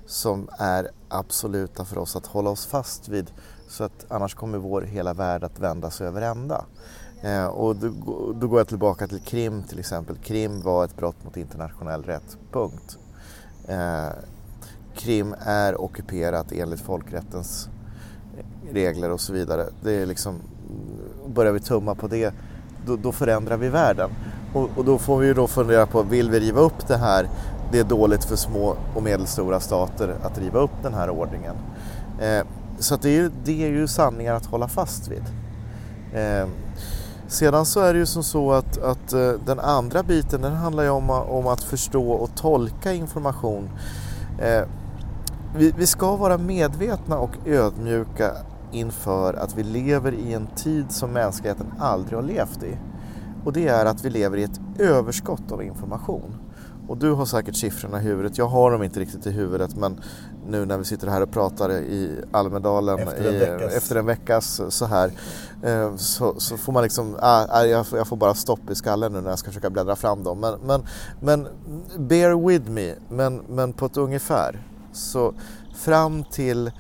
som 0.05 0.49
är 0.59 0.89
absoluta 1.09 1.85
för 1.85 1.97
oss 1.97 2.15
att 2.15 2.25
hålla 2.25 2.49
oss 2.49 2.65
fast 2.65 3.09
vid 3.09 3.31
så 3.67 3.83
att 3.83 4.05
annars 4.07 4.35
kommer 4.35 4.57
vår 4.57 4.81
hela 4.81 5.13
värld 5.13 5.43
att 5.43 5.59
vändas 5.59 6.01
över 6.01 6.21
ända. 6.21 6.65
Eh, 7.21 7.45
och 7.45 7.75
då, 7.75 7.89
då, 8.33 8.47
går 8.47 8.59
jag 8.59 8.67
tillbaka 8.67 9.07
till 9.07 9.21
Krim 9.21 9.63
till 9.63 9.79
exempel. 9.79 10.17
Krim 10.17 10.61
var 10.61 10.85
ett 10.85 10.97
brott 10.97 11.23
mot 11.23 11.37
internationell 11.37 12.03
rätt, 12.03 12.37
punkt. 12.51 12.97
Eh, 13.67 14.07
Krim 14.95 15.35
är 15.39 15.81
ockuperat 15.81 16.51
enligt 16.51 16.81
folkrättens 16.81 17.69
regler 18.71 19.11
och 19.11 19.21
så 19.21 19.33
vidare. 19.33 19.65
Det 19.83 19.91
är 19.91 20.05
liksom, 20.05 20.35
börjar 21.27 21.51
vi 21.51 21.59
tumma 21.59 21.95
på 21.95 22.07
det, 22.07 22.33
då, 22.85 22.95
då 22.95 23.11
förändrar 23.11 23.57
vi 23.57 23.69
världen. 23.69 24.09
Och, 24.53 24.69
och, 24.75 24.85
då 24.85 24.97
får 24.97 25.17
vi 25.17 25.27
ju 25.27 25.33
då 25.33 25.47
fundera 25.47 25.85
på, 25.85 26.03
vill 26.03 26.29
vi 26.29 26.39
riva 26.39 26.61
upp 26.61 26.87
det 26.87 26.97
här? 26.97 27.29
Det 27.71 27.79
är 27.79 27.83
dåligt 27.83 28.23
för 28.23 28.35
små 28.35 28.75
och 28.95 29.03
medelstora 29.03 29.59
stater 29.59 30.15
att 30.23 30.37
riva 30.37 30.59
upp 30.59 30.71
den 30.83 30.93
här 30.93 31.09
ordningen. 31.09 31.55
Eh, 32.21 32.45
så 32.79 32.95
det, 32.95 33.09
är 33.09 33.13
ju, 33.13 33.31
det 33.43 33.63
är 33.63 33.69
ju 33.69 33.87
sanningar 33.87 34.33
att 34.33 34.45
hålla 34.45 34.67
fast 34.67 35.07
vid. 35.07 35.23
Eh, 36.13 36.47
sedan 37.27 37.65
så 37.65 37.79
är 37.79 37.93
det 37.93 37.99
ju 37.99 38.05
som 38.05 38.23
så 38.23 38.51
att, 38.51 38.77
att 38.77 39.13
eh, 39.13 39.31
den 39.45 39.59
andra 39.59 40.03
biten 40.03 40.41
den 40.41 40.53
handlar 40.53 40.83
ju 40.83 40.89
om, 40.89 41.09
om 41.09 41.47
att 41.47 41.63
förstå 41.63 42.11
och 42.11 42.35
tolka 42.35 42.93
information. 42.93 43.69
Eh, 44.39 44.63
vi, 45.55 45.73
vi 45.77 45.87
ska 45.87 46.15
vara 46.15 46.37
medvetna 46.37 47.17
och 47.17 47.31
ödmjuka 47.45 48.31
inför 48.71 49.33
att 49.33 49.57
vi 49.57 49.63
lever 49.63 50.11
i 50.13 50.33
en 50.33 50.47
tid 50.47 50.91
som 50.91 51.11
mänskligheten 51.11 51.73
aldrig 51.79 52.17
har 52.17 52.23
levt 52.23 52.63
i. 52.63 52.77
Och 53.45 53.53
det 53.53 53.67
är 53.67 53.85
att 53.85 54.05
vi 54.05 54.09
lever 54.09 54.37
i 54.37 54.43
ett 54.43 54.59
överskott 54.79 55.51
av 55.51 55.63
information. 55.63 56.35
Och 56.87 56.97
du 56.97 57.11
har 57.11 57.25
säkert 57.25 57.55
siffrorna 57.55 58.01
i 58.01 58.03
huvudet, 58.03 58.37
jag 58.37 58.47
har 58.47 58.71
dem 58.71 58.83
inte 58.83 58.99
riktigt 58.99 59.27
i 59.27 59.31
huvudet 59.31 59.75
men 59.75 60.01
nu 60.47 60.65
när 60.65 60.77
vi 60.77 60.85
sitter 60.85 61.07
här 61.07 61.21
och 61.21 61.31
pratar 61.31 61.71
i 61.71 62.23
Almedalen 62.31 62.99
efter 62.99 63.25
en 63.25 63.39
veckas, 63.39 63.73
i, 63.73 63.77
efter 63.77 63.95
en 63.95 64.05
veckas 64.05 64.61
så 64.69 64.85
här 64.85 65.11
eh, 65.63 65.95
så, 65.95 66.39
så, 66.39 66.57
får 66.57 66.73
man 66.73 66.83
liksom, 66.83 67.15
äh, 67.15 67.65
jag, 67.69 67.85
jag, 67.91 68.07
får 68.07 68.15
bara 68.15 68.33
stopp 68.33 68.69
i 68.69 68.75
skallen 68.75 69.13
nu 69.13 69.21
när 69.21 69.29
jag 69.29 69.39
ska 69.39 69.49
försöka 69.49 69.69
bläddra 69.69 69.95
fram 69.95 70.23
dem. 70.23 70.39
Men, 70.39 70.59
men, 70.63 70.85
men 71.19 71.47
bear 72.07 72.47
with 72.47 72.69
me, 72.69 72.93
men, 73.09 73.41
men 73.47 73.73
på 73.73 73.85
ett 73.85 73.97
ungefär. 73.97 74.59
Så 74.93 75.33
fram 75.75 76.23
till 76.23 76.71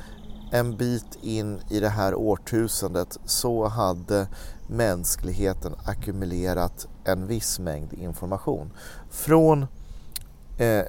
en 0.51 0.77
bit 0.77 1.17
in 1.21 1.59
i 1.69 1.79
det 1.79 1.89
här 1.89 2.15
årtusendet 2.15 3.17
så 3.25 3.67
hade 3.67 4.27
mänskligheten 4.67 5.75
ackumulerat 5.85 6.87
en 7.03 7.27
viss 7.27 7.59
mängd 7.59 7.93
information. 7.93 8.71
Från 9.09 9.65
eh, 10.57 10.85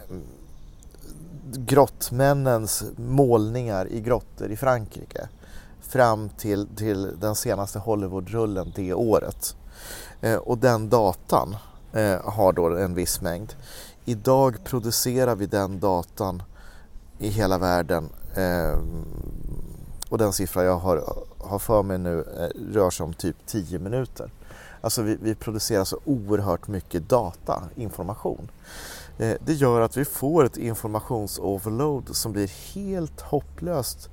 grottmännens 1.53 2.85
målningar 2.97 3.89
i 3.89 4.01
grottor 4.01 4.51
i 4.51 4.57
Frankrike 4.57 5.29
fram 5.81 6.29
till, 6.29 6.69
till 6.77 7.21
den 7.21 7.35
senaste 7.35 7.79
Hollywoodrullen 7.79 8.73
det 8.75 8.95
året. 8.95 9.57
Eh, 10.21 10.37
och 10.37 10.59
den 10.59 10.89
datan 10.89 11.57
eh, 11.93 12.21
har 12.25 12.53
då 12.53 12.77
en 12.77 12.95
viss 12.95 13.21
mängd. 13.21 13.55
Idag 14.05 14.65
producerar 14.65 15.35
vi 15.35 15.47
den 15.47 15.81
datan 15.81 16.43
i 17.23 17.29
hela 17.29 17.59
världen 17.59 18.09
eh, 18.35 18.79
och 20.09 20.19
den 20.19 20.33
siffra 20.33 20.65
jag 20.65 20.77
har, 20.77 21.25
har 21.39 21.59
för 21.59 21.83
mig 21.83 21.99
nu 21.99 22.21
eh, 22.21 22.73
rör 22.75 22.91
sig 22.91 23.05
om 23.05 23.15
typ 23.15 23.37
10 23.47 23.79
minuter. 23.79 24.31
Alltså 24.81 25.03
vi, 25.03 25.19
vi 25.23 25.35
producerar 25.35 25.85
så 25.85 25.99
oerhört 26.05 26.69
mycket 26.69 27.09
data, 27.09 27.63
information. 27.75 28.51
Eh, 29.19 29.35
det 29.45 29.53
gör 29.53 29.81
att 29.81 29.97
vi 29.97 30.05
får 30.05 30.45
ett 30.45 30.57
informationsoverload 30.57 32.17
som 32.17 32.33
blir 32.33 32.75
helt 32.75 33.21
hopplöst 33.21 34.11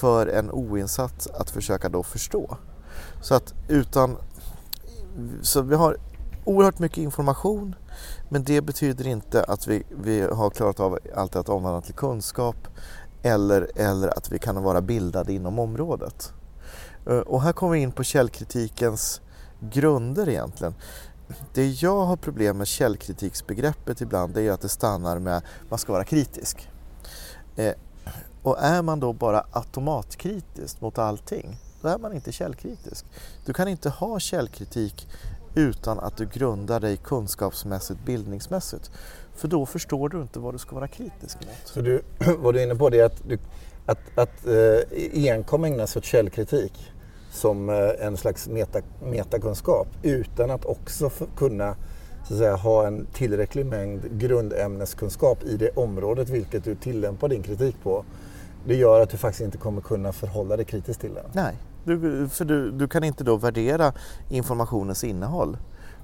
för 0.00 0.26
en 0.26 0.50
oinsatt 0.50 1.26
att 1.34 1.50
försöka 1.50 1.88
då 1.88 2.02
förstå. 2.02 2.56
Så 3.22 3.34
att 3.34 3.54
utan... 3.68 4.16
Så 5.42 5.62
vi 5.62 5.74
har 5.74 5.96
oerhört 6.44 6.78
mycket 6.78 6.98
information 6.98 7.74
men 8.28 8.44
det 8.44 8.60
betyder 8.60 9.06
inte 9.06 9.44
att 9.44 9.66
vi, 9.66 9.82
vi 9.90 10.20
har 10.20 10.50
klarat 10.50 10.80
av 10.80 10.98
allt 11.14 11.36
att 11.36 11.48
omvandla 11.48 11.80
till 11.80 11.94
kunskap 11.94 12.56
eller, 13.22 13.70
eller 13.76 14.08
att 14.08 14.32
vi 14.32 14.38
kan 14.38 14.62
vara 14.62 14.80
bildade 14.80 15.32
inom 15.32 15.58
området. 15.58 16.32
Eh, 17.06 17.18
och 17.18 17.42
här 17.42 17.52
kommer 17.52 17.72
vi 17.72 17.78
in 17.78 17.92
på 17.92 18.04
källkritikens 18.04 19.20
grunder 19.60 20.28
egentligen. 20.28 20.74
Det 21.54 21.66
jag 21.66 22.04
har 22.04 22.16
problem 22.16 22.58
med 22.58 22.66
källkritiksbegreppet 22.66 24.00
ibland 24.00 24.34
det 24.34 24.42
är 24.42 24.52
att 24.52 24.60
det 24.60 24.68
stannar 24.68 25.18
med 25.18 25.36
att 25.36 25.44
man 25.68 25.78
ska 25.78 25.92
vara 25.92 26.04
kritisk. 26.04 26.68
Eh, 27.56 27.74
och 28.42 28.58
är 28.58 28.82
man 28.82 29.00
då 29.00 29.12
bara 29.12 29.44
automatkritisk 29.50 30.80
mot 30.80 30.98
allting, 30.98 31.56
då 31.82 31.88
är 31.88 31.98
man 31.98 32.12
inte 32.12 32.32
källkritisk. 32.32 33.04
Du 33.44 33.52
kan 33.52 33.68
inte 33.68 33.88
ha 33.88 34.18
källkritik 34.18 35.08
utan 35.56 35.98
att 36.00 36.16
du 36.16 36.26
grundar 36.26 36.80
dig 36.80 36.96
kunskapsmässigt, 36.96 38.00
bildningsmässigt. 38.04 38.90
För 39.34 39.48
då 39.48 39.66
förstår 39.66 40.08
du 40.08 40.22
inte 40.22 40.38
vad 40.38 40.54
du 40.54 40.58
ska 40.58 40.74
vara 40.74 40.88
kritisk 40.88 41.38
mot. 41.40 41.56
Så 41.64 41.80
du, 41.80 42.02
vad 42.38 42.54
du 42.54 42.60
är 42.60 42.64
inne 42.64 42.74
på 42.74 42.90
det 42.90 43.00
är 43.00 43.04
att, 43.04 43.22
du, 43.28 43.38
att, 43.86 44.18
att 44.18 44.46
eh, 44.46 45.32
enkom 45.32 45.64
ägna 45.64 45.86
sig 45.86 46.00
åt 46.00 46.04
källkritik 46.04 46.92
som 47.30 47.68
eh, 47.68 48.06
en 48.06 48.16
slags 48.16 48.48
meta, 48.48 48.78
metakunskap 49.02 49.88
utan 50.02 50.50
att 50.50 50.64
också 50.64 51.10
kunna 51.36 51.76
så 52.28 52.34
att 52.34 52.38
säga, 52.38 52.56
ha 52.56 52.86
en 52.86 53.06
tillräcklig 53.06 53.66
mängd 53.66 54.18
grundämneskunskap 54.18 55.42
i 55.44 55.56
det 55.56 55.70
området 55.70 56.28
vilket 56.28 56.64
du 56.64 56.74
tillämpar 56.74 57.28
din 57.28 57.42
kritik 57.42 57.76
på. 57.82 58.04
Det 58.66 58.74
gör 58.74 59.00
att 59.00 59.10
du 59.10 59.16
faktiskt 59.16 59.44
inte 59.44 59.58
kommer 59.58 59.80
kunna 59.80 60.12
förhålla 60.12 60.56
dig 60.56 60.64
kritiskt 60.64 61.00
till 61.00 61.14
den. 61.14 61.24
Nej, 61.32 61.54
du, 61.86 62.28
för 62.28 62.44
du, 62.44 62.70
du 62.70 62.88
kan 62.88 63.04
inte 63.04 63.24
då 63.24 63.36
värdera 63.36 63.92
informationens 64.28 65.04
innehåll. 65.04 65.56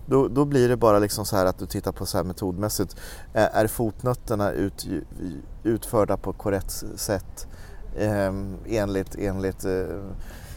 Då, 0.06 0.28
då, 0.28 0.44
blir 0.44 0.68
det 0.68 0.76
bara 0.76 0.98
liksom 0.98 1.24
så 1.26 1.36
här 1.36 1.46
att 1.46 1.58
du 1.58 1.66
tittar 1.66 1.92
på 1.92 2.06
så 2.06 2.16
här 2.16 2.24
metodmässigt. 2.24 2.96
Är 3.32 3.66
fotnötterna 3.66 4.50
ut, 4.52 4.86
utförda 5.64 6.16
på 6.16 6.32
korrekt 6.32 6.84
sätt 6.96 7.46
eh, 7.96 8.32
enligt, 8.66 9.14
enligt 9.18 9.64
eh, 9.64 9.82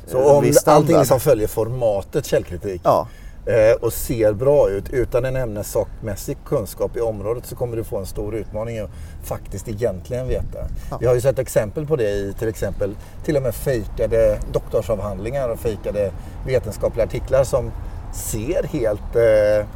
Så 0.08 0.38
om 0.38 0.54
allting 0.66 1.06
som 1.06 1.20
följer 1.20 1.48
formatet 1.48 2.26
källkritik 2.26 2.82
ja. 2.84 3.08
Eh, 3.46 3.76
och 3.82 3.94
ser 3.94 4.34
bra 4.34 4.70
ut 4.70 4.90
utan 4.90 5.26
en 5.26 5.36
ämnessakmässig 5.36 6.38
kunskap 6.46 6.98
i 6.98 7.02
området 7.02 7.46
så 7.46 7.56
kommer 7.56 7.78
du 7.78 7.84
få 7.84 7.98
en 7.98 8.06
stor 8.06 8.36
utmaning 8.36 8.80
att 8.80 8.90
faktiskt 9.24 9.68
egentligen 9.68 10.28
veta. 10.28 10.60
Ja. 10.92 10.98
Vi 11.00 11.08
har 11.08 11.16
ju 11.16 11.22
sett 11.22 11.40
exempel 11.40 11.86
på 11.86 11.96
det 11.96 12.10
i 12.10 12.34
till 12.40 12.48
exempel 12.48 12.96
till 13.26 13.38
och 13.38 13.44
med 13.44 13.56
fejkade 13.56 14.40
doktorsavhandlingar 14.52 15.50
och 15.50 15.60
fejkade 15.60 16.12
vetenskapliga 16.46 17.06
artiklar 17.06 17.44
som 17.44 17.72
ser 18.14 18.64
helt 18.64 19.16
eh, 19.16 19.68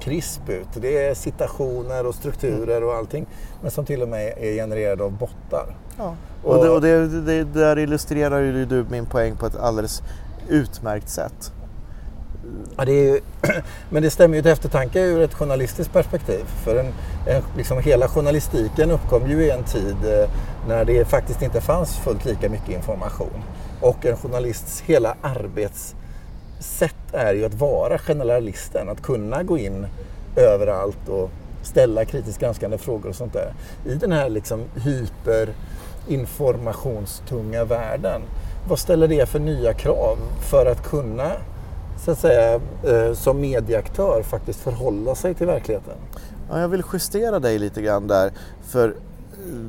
krisp 0.00 0.48
ut. 0.48 0.68
Det 0.74 1.06
är 1.06 1.14
citationer 1.14 2.06
och 2.06 2.14
strukturer 2.14 2.84
och 2.84 2.94
allting. 2.94 3.26
Men 3.62 3.70
som 3.70 3.84
till 3.84 4.02
och 4.02 4.08
med 4.08 4.34
är 4.38 4.52
genererade 4.52 5.04
av 5.04 5.12
bottar. 5.12 5.76
Ja. 5.98 6.14
Och, 6.42 6.56
och, 6.56 6.64
det, 6.64 6.70
och 6.70 6.80
det, 6.80 7.20
det, 7.20 7.44
där 7.44 7.78
illustrerar 7.78 8.40
ju 8.40 8.64
du 8.64 8.84
min 8.90 9.06
poäng 9.06 9.36
på 9.36 9.46
ett 9.46 9.56
alldeles 9.56 10.02
utmärkt 10.48 11.08
sätt. 11.08 11.52
Ja, 12.76 12.84
det 12.84 13.08
är, 13.08 13.20
men 13.90 14.02
det 14.02 14.10
stämmer 14.10 14.36
ju 14.36 14.42
till 14.42 14.50
eftertanke 14.50 15.00
ur 15.00 15.22
ett 15.22 15.34
journalistiskt 15.34 15.92
perspektiv. 15.92 16.44
För 16.64 16.76
en, 16.76 16.86
en, 17.26 17.42
liksom 17.56 17.78
hela 17.78 18.08
journalistiken 18.08 18.90
uppkom 18.90 19.30
ju 19.30 19.44
i 19.44 19.50
en 19.50 19.64
tid 19.64 19.96
eh, 20.04 20.30
när 20.68 20.84
det 20.84 21.04
faktiskt 21.04 21.42
inte 21.42 21.60
fanns 21.60 21.96
fullt 21.96 22.24
lika 22.24 22.48
mycket 22.48 22.68
information. 22.68 23.42
Och 23.80 24.06
en 24.06 24.16
journalists 24.16 24.80
hela 24.80 25.16
arbetssätt 25.22 25.94
är 27.12 27.34
ju 27.34 27.44
att 27.44 27.54
vara 27.54 27.98
generalisten, 27.98 28.88
att 28.88 29.02
kunna 29.02 29.42
gå 29.42 29.58
in 29.58 29.86
överallt 30.36 31.08
och 31.08 31.30
ställa 31.62 32.04
kritiskt 32.04 32.40
granskande 32.40 32.78
frågor 32.78 33.08
och 33.08 33.16
sånt 33.16 33.32
där. 33.32 33.54
I 33.86 33.94
den 33.94 34.12
här 34.12 34.28
liksom 34.28 34.64
hyperinformationstunga 36.06 37.64
världen, 37.64 38.22
vad 38.68 38.78
ställer 38.78 39.08
det 39.08 39.28
för 39.28 39.38
nya 39.38 39.72
krav 39.72 40.18
för 40.50 40.66
att 40.66 40.82
kunna 40.82 41.32
så 42.04 42.10
att 42.10 42.18
säga, 42.18 42.60
eh, 42.82 43.14
som 43.14 43.40
medieaktör 43.40 44.22
faktiskt 44.22 44.60
förhålla 44.60 45.14
sig 45.14 45.34
till 45.34 45.46
verkligheten? 45.46 45.94
Ja, 46.50 46.60
jag 46.60 46.68
vill 46.68 46.82
justera 46.92 47.38
dig 47.38 47.58
lite 47.58 47.82
grann 47.82 48.06
där. 48.06 48.32
För, 48.62 48.94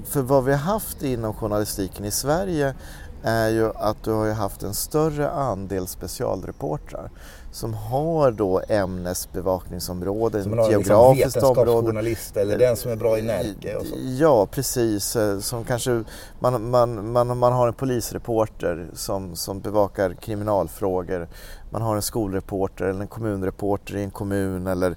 för 0.06 0.21
vad 0.21 0.43
vi 0.43 0.52
har 0.52 0.60
haft 0.60 1.04
inom 1.04 1.34
journalistiken 1.34 2.06
i 2.06 2.12
Sverige 2.12 2.76
är 3.24 3.50
ju 3.50 3.71
att 3.76 4.04
du 4.04 4.12
har 4.12 4.34
haft 4.34 4.63
en 4.63 4.74
större 4.74 5.30
andel 5.30 5.88
specialreportrar 5.88 7.10
som 7.55 7.73
har 7.73 8.31
då 8.31 8.61
ämnesbevakningsområden, 8.69 10.43
Som 10.43 10.49
man 10.55 10.59
har 10.59 10.71
geografiskt 10.71 11.35
liksom 11.35 11.49
område. 11.49 12.15
eller 12.35 12.57
den 12.57 12.77
som 12.77 12.91
är 12.91 12.95
bra 12.95 13.17
i 13.17 13.21
Närke 13.21 13.75
och 13.75 13.85
så. 13.85 13.95
Ja, 14.19 14.45
precis. 14.45 15.15
Eh, 15.15 15.39
Som 15.39 15.63
kanske, 15.63 16.03
man, 16.39 16.69
man, 16.69 17.11
man, 17.11 17.37
man 17.37 17.53
har 17.53 17.67
en 17.67 17.73
polisreporter 17.73 18.89
som, 18.93 19.35
som 19.35 19.59
bevakar 19.59 20.13
kriminalfrågor. 20.13 21.27
Man 21.69 21.81
har 21.81 21.95
en 21.95 22.01
skolreporter 22.01 22.85
eller 22.85 23.01
en 23.01 23.07
kommunreporter 23.07 23.95
i 23.95 24.03
en 24.03 24.11
kommun. 24.11 24.67
Eller, 24.67 24.95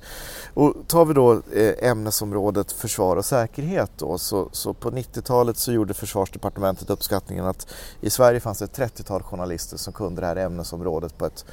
och 0.54 0.74
tar 0.86 1.04
vi 1.04 1.14
då 1.14 1.32
eh, 1.32 1.90
ämnesområdet 1.90 2.72
försvar 2.72 3.16
och 3.16 3.24
säkerhet 3.24 3.90
då, 3.96 4.18
så, 4.18 4.48
så 4.52 4.74
på 4.74 4.90
90-talet 4.90 5.56
så 5.56 5.72
gjorde 5.72 5.94
försvarsdepartementet 5.94 6.90
uppskattningen 6.90 7.46
att 7.46 7.66
i 8.00 8.10
Sverige 8.10 8.40
fanns 8.40 8.58
det 8.58 8.64
ett 8.64 8.78
30-tal 8.78 9.22
journalister 9.22 9.76
som 9.76 9.92
kunde 9.92 10.20
det 10.20 10.26
här 10.26 10.36
ämnesområdet 10.36 11.18
på 11.18 11.26
ett 11.26 11.44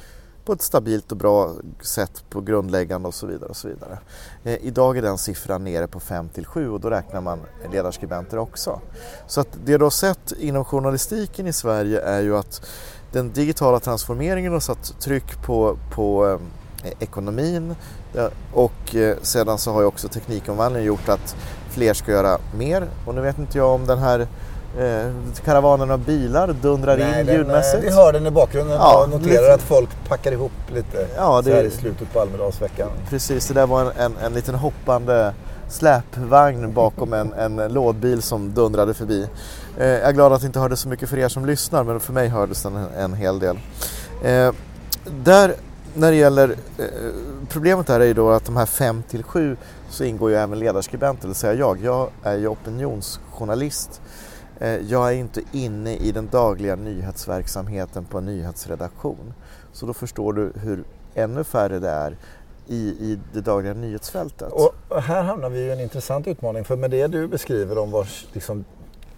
på 0.46 0.52
ett 0.52 0.62
stabilt 0.62 1.12
och 1.12 1.18
bra 1.18 1.52
sätt 1.80 2.24
på 2.30 2.40
grundläggande 2.40 3.08
och 3.08 3.14
så 3.14 3.26
vidare. 3.26 3.48
Och 3.48 3.56
så 3.56 3.68
vidare. 3.68 3.98
Eh, 4.44 4.56
idag 4.62 4.98
är 4.98 5.02
den 5.02 5.18
siffran 5.18 5.64
nere 5.64 5.86
på 5.86 6.00
5 6.00 6.28
till 6.28 6.46
7 6.46 6.70
och 6.70 6.80
då 6.80 6.90
räknar 6.90 7.20
man 7.20 7.38
ledarskribenter 7.72 8.38
också. 8.38 8.80
Så 9.26 9.40
att 9.40 9.48
det 9.64 9.76
du 9.76 9.84
har 9.84 9.90
sett 9.90 10.32
inom 10.32 10.64
journalistiken 10.64 11.46
i 11.46 11.52
Sverige 11.52 12.00
är 12.00 12.20
ju 12.20 12.36
att 12.36 12.66
den 13.12 13.32
digitala 13.32 13.80
transformeringen 13.80 14.52
har 14.52 14.60
satt 14.60 15.00
tryck 15.00 15.42
på, 15.42 15.78
på 15.94 16.38
eh, 16.84 16.92
ekonomin 16.98 17.74
och 18.52 18.94
eh, 18.94 19.16
sedan 19.22 19.58
så 19.58 19.72
har 19.72 19.80
ju 19.80 19.86
också 19.86 20.08
teknikomvandlingen 20.08 20.86
gjort 20.86 21.08
att 21.08 21.36
fler 21.70 21.94
ska 21.94 22.12
göra 22.12 22.38
mer 22.58 22.88
och 23.06 23.14
nu 23.14 23.20
vet 23.20 23.38
inte 23.38 23.58
jag 23.58 23.74
om 23.74 23.86
den 23.86 23.98
här 23.98 24.28
eh, 24.78 25.10
karavanen 25.44 25.90
av 25.90 25.98
bilar 25.98 26.54
dundrar 26.62 26.96
Nej, 26.96 27.06
in 27.20 27.26
den, 27.26 27.28
eh, 27.28 27.34
ljudmässigt. 27.34 27.84
Vi 27.84 27.90
hör 27.90 28.12
den 28.12 28.26
i 28.26 28.30
bakgrunden 28.30 28.76
Ja, 28.76 29.02
och 29.04 29.10
noterar 29.10 29.40
lite- 29.42 29.54
att 29.54 29.62
folk 29.62 29.88
packar 30.08 30.32
ihop 30.32 30.52
lite 30.74 31.06
Ja, 31.16 31.42
så 31.42 31.50
här 31.50 31.56
det- 31.62 31.66
i 31.68 31.70
slutet 31.70 32.12
på 32.12 32.20
Almedalsveckan. 32.20 32.88
Precis, 33.10 33.48
det 33.48 33.54
där 33.54 33.66
var 33.66 33.80
en, 33.80 33.90
en, 33.98 34.16
en 34.24 34.32
liten 34.32 34.54
hoppande 34.54 35.32
släpvagn 35.68 36.72
bakom 36.72 37.12
en, 37.12 37.32
en 37.32 37.56
lådbil 37.72 38.22
som 38.22 38.54
dundrade 38.54 38.94
förbi. 38.94 39.28
Eh, 39.78 39.86
jag 39.86 40.00
är 40.08 40.12
glad 40.12 40.32
att 40.32 40.40
det 40.40 40.46
inte 40.46 40.60
hördes 40.60 40.80
så 40.80 40.88
mycket 40.88 41.08
för 41.08 41.18
er 41.18 41.28
som 41.28 41.46
lyssnar 41.46 41.84
men 41.84 42.00
för 42.00 42.12
mig 42.12 42.28
hördes 42.28 42.62
den 42.62 42.76
en, 42.76 42.88
en 42.96 43.14
hel 43.14 43.38
del. 43.38 43.58
Eh, 44.24 44.52
där, 45.24 45.54
när 45.94 46.10
det 46.10 46.16
gäller 46.16 46.48
eh, 46.78 46.84
problemet 47.48 47.88
här 47.88 48.00
är 48.00 48.04
ju 48.04 48.14
då 48.14 48.30
att 48.30 48.44
de 48.44 48.56
här 48.56 48.66
5 48.66 49.02
till 49.08 49.22
7 49.22 49.56
så 49.90 50.04
ingår 50.04 50.30
ju 50.30 50.36
även 50.36 50.58
ledarskribenter, 50.58 51.22
det 51.22 51.28
vill 51.28 51.34
säga 51.34 51.54
jag. 51.54 51.78
Jag 51.82 52.08
är 52.22 52.36
ju 52.36 52.48
opinionsjournalist. 52.48 54.00
Eh, 54.60 54.76
jag 54.76 55.08
är 55.12 55.16
inte 55.16 55.42
inne 55.52 55.96
i 55.96 56.12
den 56.12 56.28
dagliga 56.32 56.76
nyhetsverksamheten 56.76 58.04
på 58.04 58.18
en 58.18 58.24
nyhetsredaktion. 58.24 59.34
Så 59.72 59.86
då 59.86 59.94
förstår 59.94 60.32
du 60.32 60.52
hur 60.54 60.84
ännu 61.14 61.44
färre 61.44 61.78
det 61.78 61.90
är 61.90 62.16
i, 62.66 62.76
i 62.76 63.18
det 63.32 63.40
dagliga 63.40 63.74
nyhetsfältet. 63.74 64.52
Och 64.52 64.74
och 64.88 65.02
här 65.02 65.22
hamnar 65.22 65.50
vi 65.50 65.58
i 65.58 65.72
en 65.72 65.80
intressant 65.80 66.26
utmaning 66.26 66.64
för 66.64 66.76
med 66.76 66.90
det 66.90 67.06
du 67.06 67.28
beskriver 67.28 67.78
om 67.78 67.90
vad 67.90 68.06
liksom, 68.32 68.64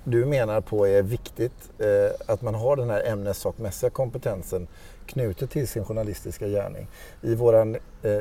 du 0.05 0.25
menar 0.25 0.61
på 0.61 0.87
är 0.87 1.03
viktigt 1.03 1.71
eh, 1.79 2.33
att 2.33 2.43
man 2.43 2.55
har 2.55 2.77
den 2.77 2.91
här 2.91 3.07
ämnessakmässiga 3.07 3.91
kompetensen 3.91 4.67
knutet 5.07 5.51
till 5.51 5.69
sin 5.69 5.85
journalistiska 5.85 6.49
gärning. 6.49 6.87
I 7.23 7.35
våran, 7.35 7.77
eh, 8.03 8.13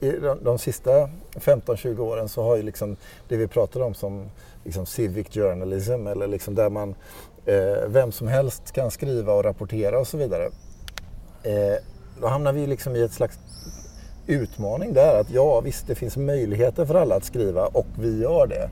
i 0.00 0.18
de, 0.22 0.38
de 0.42 0.58
sista 0.58 1.08
15-20 1.32 1.98
åren 1.98 2.28
så 2.28 2.42
har 2.42 2.56
ju 2.56 2.62
liksom 2.62 2.96
det 3.28 3.36
vi 3.36 3.46
pratar 3.46 3.80
om 3.80 3.94
som 3.94 4.30
liksom 4.66 4.86
civic 4.86 5.26
journalism 5.34 6.06
eller 6.06 6.26
liksom 6.26 6.54
där 6.54 6.70
man 6.70 6.94
eh, 7.46 7.88
vem 7.88 8.12
som 8.12 8.28
helst 8.28 8.72
kan 8.72 8.90
skriva 8.90 9.32
och 9.32 9.44
rapportera 9.44 9.98
och 9.98 10.06
så 10.06 10.16
vidare. 10.16 10.44
Eh, 11.42 11.76
då 12.20 12.26
hamnar 12.26 12.52
vi 12.52 12.66
liksom 12.66 12.96
i 12.96 13.02
ett 13.02 13.12
slags 13.12 13.38
utmaning 14.26 14.92
där. 14.92 15.20
Att 15.20 15.30
ja, 15.30 15.60
visst 15.60 15.86
det 15.86 15.94
finns 15.94 16.16
möjligheter 16.16 16.86
för 16.86 16.94
alla 16.94 17.14
att 17.14 17.24
skriva 17.24 17.66
och 17.66 17.86
vi 17.98 18.22
gör 18.22 18.46
det. 18.46 18.70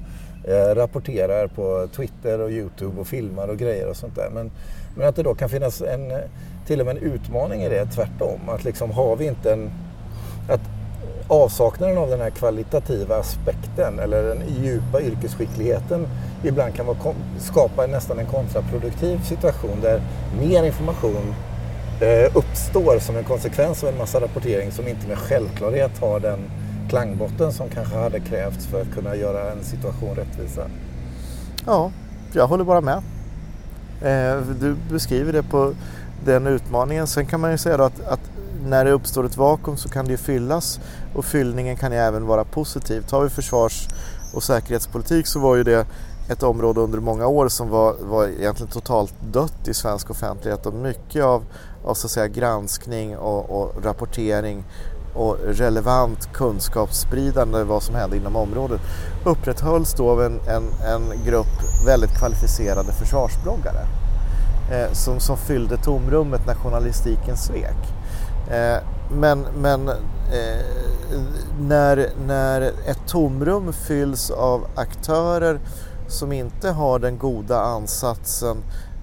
Eh, 0.48 0.74
rapporterar 0.74 1.46
på 1.46 1.88
Twitter 1.96 2.40
och 2.40 2.50
Youtube 2.50 3.00
och 3.00 3.06
filmar 3.06 3.48
och 3.48 3.58
grejer 3.58 3.88
och 3.88 3.96
sånt 3.96 4.14
där. 4.14 4.30
Men, 4.30 4.50
men 4.96 5.08
att 5.08 5.16
det 5.16 5.22
då 5.22 5.34
kan 5.34 5.48
finnas 5.48 5.82
en, 5.82 6.12
till 6.66 6.80
och 6.80 6.86
med 6.86 6.96
en 6.96 7.02
utmaning 7.02 7.62
i 7.62 7.68
det 7.68 7.86
tvärtom. 7.86 8.48
Att 8.48 8.64
liksom 8.64 8.90
har 8.90 9.16
vi 9.16 9.26
inte 9.26 9.52
en... 9.52 9.70
Att 10.48 10.60
avsaknaden 11.28 11.98
av 11.98 12.10
den 12.10 12.20
här 12.20 12.30
kvalitativa 12.30 13.16
aspekten 13.16 13.98
eller 13.98 14.22
den 14.22 14.42
djupa 14.62 15.00
yrkesskickligheten 15.00 16.06
ibland 16.44 16.74
kan 16.74 16.86
vara, 16.86 16.98
skapa 17.38 17.86
nästan 17.86 18.18
en 18.18 18.26
kontraproduktiv 18.26 19.20
situation 19.24 19.80
där 19.82 20.02
mer 20.40 20.64
information 20.64 21.34
eh, 22.00 22.36
uppstår 22.36 22.98
som 22.98 23.16
en 23.16 23.24
konsekvens 23.24 23.82
av 23.82 23.88
en 23.88 23.98
massa 23.98 24.20
rapportering 24.20 24.72
som 24.72 24.88
inte 24.88 25.08
med 25.08 25.18
självklarhet 25.18 25.98
har 26.00 26.20
den 26.20 26.38
klangbotten 26.88 27.52
som 27.52 27.68
kanske 27.68 27.96
hade 27.96 28.20
krävts 28.20 28.66
för 28.66 28.82
att 28.82 28.94
kunna 28.94 29.16
göra 29.16 29.52
en 29.52 29.64
situation 29.64 30.14
rättvisa. 30.14 30.62
Ja, 31.66 31.90
jag 32.32 32.46
håller 32.46 32.64
bara 32.64 32.80
med. 32.80 33.02
Eh, 34.02 34.40
du 34.60 34.76
beskriver 34.90 35.32
det 35.32 35.42
på 35.42 35.74
den 36.24 36.46
utmaningen. 36.46 37.06
Sen 37.06 37.26
kan 37.26 37.40
man 37.40 37.50
ju 37.50 37.58
säga 37.58 37.76
då 37.76 37.84
att, 37.84 38.00
att 38.00 38.20
när 38.64 38.84
det 38.84 38.90
uppstår 38.90 39.24
ett 39.24 39.36
vakuum 39.36 39.76
så 39.76 39.88
kan 39.88 40.04
det 40.04 40.10
ju 40.10 40.16
fyllas 40.16 40.80
och 41.14 41.24
fyllningen 41.24 41.76
kan 41.76 41.92
ju 41.92 41.98
även 41.98 42.26
vara 42.26 42.44
positiv. 42.44 43.02
Tar 43.02 43.22
vi 43.22 43.30
försvars 43.30 43.88
och 44.34 44.42
säkerhetspolitik 44.42 45.26
så 45.26 45.40
var 45.40 45.56
ju 45.56 45.62
det 45.62 45.86
ett 46.28 46.42
område 46.42 46.80
under 46.80 47.00
många 47.00 47.26
år 47.26 47.48
som 47.48 47.68
var, 47.68 47.94
var 48.00 48.28
egentligen 48.28 48.72
totalt 48.72 49.14
dött 49.32 49.68
i 49.68 49.74
svensk 49.74 50.10
offentlighet 50.10 50.66
och 50.66 50.74
mycket 50.74 51.24
av, 51.24 51.44
av 51.84 51.94
så 51.94 52.06
att 52.06 52.10
säga, 52.10 52.28
granskning 52.28 53.16
och, 53.16 53.50
och 53.50 53.84
rapportering 53.84 54.64
och 55.14 55.36
relevant 55.44 56.32
kunskapsspridande 56.32 57.62
vad 57.62 57.82
som 57.82 57.94
hände 57.94 58.16
inom 58.16 58.36
området 58.36 58.80
upprätthölls 59.24 59.94
då 59.94 60.10
av 60.10 60.22
en, 60.22 60.40
en, 60.48 60.64
en 60.86 61.24
grupp 61.24 61.86
väldigt 61.86 62.18
kvalificerade 62.18 62.92
försvarsbloggare 62.92 63.86
eh, 64.70 64.92
som, 64.92 65.20
som 65.20 65.36
fyllde 65.36 65.76
tomrummet 65.76 66.46
när 66.46 66.54
journalistiken 66.54 67.36
svek. 67.36 67.94
Eh, 68.50 68.78
men 69.10 69.46
men 69.56 69.88
eh, 69.88 70.64
när, 71.60 72.10
när 72.26 72.60
ett 72.62 73.06
tomrum 73.06 73.72
fylls 73.72 74.30
av 74.30 74.66
aktörer 74.74 75.60
som 76.08 76.32
inte 76.32 76.70
har 76.70 76.98
den 76.98 77.18
goda 77.18 77.60
ansatsen 77.60 78.56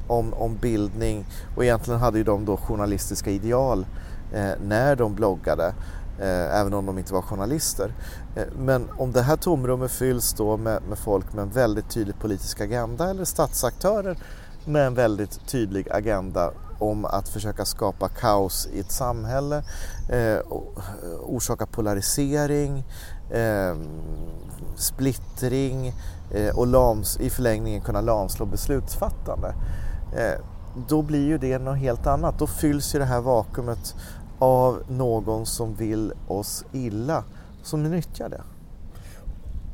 om, 0.07 0.33
om 0.33 0.57
bildning 0.57 1.25
och 1.55 1.63
egentligen 1.63 1.99
hade 1.99 2.17
ju 2.17 2.23
de 2.23 2.45
då 2.45 2.57
journalistiska 2.57 3.31
ideal 3.31 3.85
eh, 4.33 4.51
när 4.63 4.95
de 4.95 5.15
bloggade 5.15 5.73
eh, 6.19 6.59
även 6.59 6.73
om 6.73 6.85
de 6.85 6.97
inte 6.97 7.13
var 7.13 7.21
journalister. 7.21 7.93
Eh, 8.35 8.43
men 8.57 8.89
om 8.97 9.11
det 9.11 9.21
här 9.21 9.35
tomrummet 9.35 9.91
fylls 9.91 10.33
då 10.33 10.57
med, 10.57 10.83
med 10.89 10.97
folk 10.97 11.33
med 11.33 11.41
en 11.41 11.49
väldigt 11.49 11.89
tydlig 11.89 12.19
politisk 12.19 12.61
agenda 12.61 13.09
eller 13.09 13.25
statsaktörer 13.25 14.17
med 14.65 14.87
en 14.87 14.93
väldigt 14.93 15.47
tydlig 15.47 15.91
agenda 15.91 16.51
om 16.81 17.05
att 17.05 17.29
försöka 17.29 17.65
skapa 17.65 18.09
kaos 18.09 18.67
i 18.73 18.79
ett 18.79 18.91
samhälle, 18.91 19.63
eh, 20.09 20.19
eh, 20.19 20.39
orsaka 21.21 21.65
polarisering, 21.65 22.83
eh, 23.29 23.75
splittring 24.75 25.93
eh, 26.31 26.57
och 26.57 26.67
lams, 26.67 27.17
i 27.19 27.29
förlängningen 27.29 27.81
kunna 27.81 28.01
lamslå 28.01 28.45
beslutsfattande. 28.45 29.53
Eh, 30.17 30.39
då 30.87 31.01
blir 31.01 31.27
ju 31.27 31.37
det 31.37 31.59
något 31.59 31.77
helt 31.77 32.07
annat. 32.07 32.39
Då 32.39 32.47
fylls 32.47 32.95
ju 32.95 32.99
det 32.99 33.05
här 33.05 33.21
vakuumet 33.21 33.95
av 34.39 34.83
någon 34.87 35.45
som 35.45 35.75
vill 35.75 36.13
oss 36.27 36.65
illa, 36.71 37.23
som 37.63 37.83
nyttjar 37.83 38.29
det. 38.29 38.41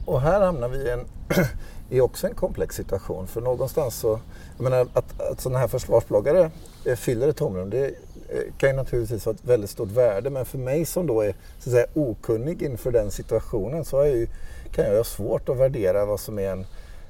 Och 0.05 0.21
här 0.21 0.41
hamnar 0.41 0.69
vi 0.69 0.77
i, 0.77 0.91
en, 0.91 1.05
i 1.89 2.01
också 2.01 2.27
en 2.27 2.35
komplex 2.35 2.75
situation. 2.75 3.27
För 3.27 3.41
någonstans 3.41 3.95
så, 3.95 4.19
jag 4.57 4.63
menar 4.63 4.87
att, 4.93 5.21
att 5.31 5.41
sådana 5.41 5.59
här 5.59 5.67
försvarsbloggare 5.67 6.51
Eh, 6.87 6.95
fyller 6.95 7.27
ett 7.27 7.37
tomrum, 7.37 7.69
det 7.69 7.85
eh, 8.29 8.43
kan 8.57 8.69
ju 8.69 8.75
naturligtvis 8.75 9.25
ha 9.25 9.31
ett 9.31 9.45
väldigt 9.45 9.69
stort 9.69 9.91
värde. 9.91 10.29
Men 10.29 10.45
för 10.45 10.57
mig 10.57 10.85
som 10.85 11.07
då 11.07 11.21
är 11.21 11.35
så 11.59 11.69
att 11.69 11.73
säga, 11.73 11.87
okunnig 11.93 12.61
inför 12.61 12.91
den 12.91 13.11
situationen 13.11 13.85
så 13.85 13.97
jag 13.97 14.07
ju, 14.07 14.27
kan 14.71 14.85
jag 14.85 14.97
ha 14.97 15.03
svårt 15.03 15.49
att 15.49 15.57
värdera 15.57 16.05
vad 16.05 16.19
som 16.19 16.39
är 16.39 16.51
en, 16.51 16.65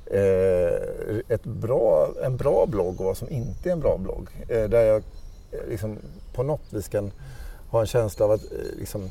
eh, 0.06 0.74
ett 1.28 1.44
bra, 1.44 2.10
en 2.24 2.38
bra 2.38 2.66
blogg 2.66 3.00
och 3.00 3.06
vad 3.06 3.18
som 3.18 3.30
inte 3.30 3.70
är 3.70 3.74
en 3.74 3.80
bra 3.80 3.98
blogg. 3.98 4.30
Eh, 4.48 4.70
där 4.70 4.84
jag 4.84 5.04
eh, 5.52 5.60
liksom, 5.70 5.98
på 6.34 6.44
något 6.44 6.74
vis 6.74 6.88
kan 6.88 7.12
ha 7.70 7.80
en 7.80 7.88
känsla 7.88 8.26
av 8.26 8.32
att 8.32 8.44
eh, 8.44 8.80
liksom, 8.80 9.04
eh, 9.04 9.10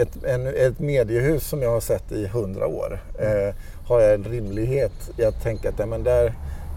ett, 0.00 0.24
en, 0.24 0.46
ett 0.46 0.78
mediehus 0.78 1.48
som 1.48 1.62
jag 1.62 1.70
har 1.70 1.80
sett 1.80 2.12
i 2.12 2.26
hundra 2.26 2.66
år 2.66 3.02
eh, 3.18 3.54
har 3.86 4.00
jag 4.00 4.14
en 4.14 4.24
rimlighet 4.24 5.10
i 5.18 5.24
att 5.24 5.42
tänka 5.42 5.68
att 5.68 5.78
ja, 5.78 5.86
men 5.86 6.04
där, 6.04 6.34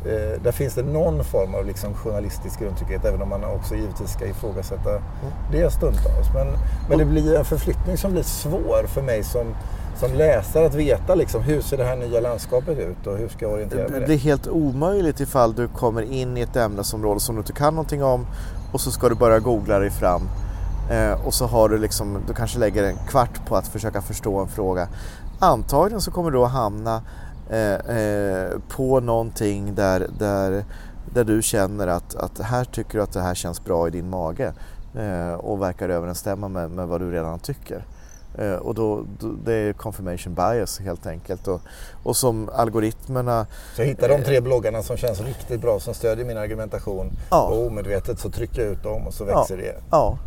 eh, 0.08 0.42
där 0.44 0.52
finns 0.52 0.74
det 0.74 0.84
någon 0.84 1.24
form 1.24 1.56
av 1.56 1.66
liksom, 1.66 1.94
journalistisk 1.94 2.60
grundtrygghet 2.60 3.06
även 3.06 3.22
om 3.22 3.30
man 3.30 3.44
också 3.44 3.76
givetvis 3.76 4.14
ska 4.14 4.26
ifrågasätta 4.26 5.02
det 5.52 5.72
stundtals. 5.72 6.28
Men, 6.34 6.48
men 6.90 6.98
det 6.98 7.06
blir 7.06 7.36
en 7.36 7.46
förflyttning 7.46 7.98
som 7.98 8.12
blir 8.12 8.24
svår 8.24 8.88
för 8.88 9.02
mig 9.02 9.24
som, 9.24 9.56
som 9.96 10.14
läsare 10.14 10.66
att 10.66 10.74
veta 10.74 11.16
liksom, 11.16 11.42
hur 11.42 11.62
ser 11.62 11.78
det 11.78 11.84
här 11.84 11.96
nya 11.96 12.20
landskapet 12.20 12.80
ut 12.80 13.08
och 13.08 13.18
hur 13.18 13.28
ska 13.28 13.46
jag 13.46 13.54
orientera 13.54 13.90
mig 13.90 14.00
det? 14.00 14.06
blir 14.06 14.18
helt 14.18 14.48
omöjligt 14.48 15.20
ifall 15.20 15.54
du 15.54 15.68
kommer 15.68 16.02
in 16.02 16.38
i 16.38 16.42
ett 16.42 16.56
ämnesområde 16.56 17.20
som 17.20 17.36
du 17.36 17.40
inte 17.40 17.54
kan 17.54 17.76
någonting 17.76 18.04
om 18.04 18.28
och 18.74 18.82
så 18.82 18.92
ska 18.92 19.10
du 19.10 19.16
börja 19.16 19.40
googla 19.40 19.80
dig 19.80 19.90
fram. 19.90 20.22
Eh, 20.92 21.28
och 21.28 21.34
så 21.34 21.46
har 21.46 21.70
du 21.70 21.78
liksom, 21.78 22.18
du 22.28 22.34
kanske 22.34 22.60
lägger 22.60 22.84
en 22.84 22.98
kvart 23.08 23.46
på 23.48 23.56
att 23.56 23.68
försöka 23.68 24.02
förstå 24.02 24.40
en 24.40 24.48
fråga. 24.48 24.88
Antagligen 25.40 26.02
så 26.02 26.12
kommer 26.12 26.32
du 26.32 26.44
att 26.44 26.52
hamna 26.52 27.02
eh, 27.50 27.74
eh, 27.74 28.52
på 28.70 29.00
någonting 29.00 29.76
där, 29.76 30.08
där, 30.20 30.66
där 31.14 31.24
du 31.24 31.42
känner 31.42 31.88
att, 31.88 32.16
att 32.16 32.40
här 32.40 32.66
tycker 32.66 32.98
du 32.98 33.04
att 33.04 33.14
det 33.14 33.22
här 33.22 33.36
känns 33.36 33.64
bra 33.64 33.88
i 33.88 33.92
din 33.92 34.10
mage 34.10 34.54
eh, 34.96 35.34
och 35.34 35.62
verkar 35.62 35.90
överensstämma 35.90 36.48
med, 36.48 36.72
med 36.72 36.88
vad 36.88 37.02
du 37.02 37.12
redan 37.12 37.40
tycker. 37.40 37.86
Eh, 38.38 38.54
och 38.54 38.76
då, 38.76 39.06
då, 39.20 39.28
det 39.46 39.54
är 39.54 39.74
confirmation 39.74 40.34
bias 40.34 40.80
helt 40.80 41.08
enkelt. 41.08 41.48
Och, 41.48 41.62
och 42.04 42.16
som 42.16 42.50
algoritmerna 42.54 43.46
Så 43.76 43.82
jag 43.82 43.88
hittar 43.88 44.10
de 44.10 44.24
tre 44.24 44.42
bloggarna 44.42 44.84
som 44.84 44.98
känns 44.98 45.22
riktigt 45.22 45.62
bra, 45.62 45.80
som 45.80 45.94
stödjer 45.94 46.26
min 46.26 46.38
argumentation. 46.38 47.12
Ja. 47.30 47.48
Och 47.48 47.68
omedvetet 47.68 48.20
så 48.20 48.30
trycker 48.30 48.62
jag 48.62 48.72
ut 48.72 48.84
dem 48.84 49.08
och 49.08 49.14
så 49.14 49.24
växer 49.24 49.58
det. 49.58 49.76
Ja, 49.92 50.18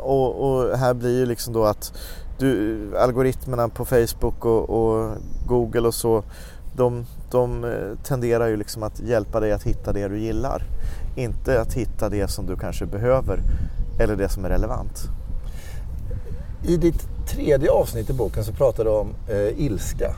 och, 0.00 0.50
och 0.50 0.78
här 0.78 0.94
blir 0.94 1.18
ju 1.18 1.26
liksom 1.26 1.52
då 1.52 1.64
att 1.64 1.92
du, 2.38 2.78
algoritmerna 2.98 3.68
på 3.68 3.84
Facebook 3.84 4.44
och, 4.44 4.70
och 4.70 5.16
Google 5.46 5.88
och 5.88 5.94
så 5.94 6.24
de, 6.78 7.06
de 7.30 7.64
eh, 7.64 7.98
tenderar 8.04 8.46
ju 8.46 8.56
liksom 8.56 8.82
att 8.82 9.00
hjälpa 9.00 9.40
dig 9.40 9.52
att 9.52 9.62
hitta 9.62 9.92
det 9.92 10.08
du 10.08 10.18
gillar. 10.18 10.62
Inte 11.16 11.60
att 11.60 11.74
hitta 11.74 12.08
det 12.08 12.28
som 12.28 12.46
du 12.46 12.56
kanske 12.56 12.86
behöver 12.86 13.40
eller 14.00 14.16
det 14.16 14.28
som 14.28 14.44
är 14.44 14.48
relevant. 14.48 15.02
I 16.66 16.76
ditt 16.76 17.08
tredje 17.26 17.70
avsnitt 17.70 18.10
i 18.10 18.12
boken 18.12 18.44
så 18.44 18.52
pratar 18.52 18.84
du 18.84 18.90
om 18.90 19.14
eh, 19.28 19.60
ilska 19.60 20.14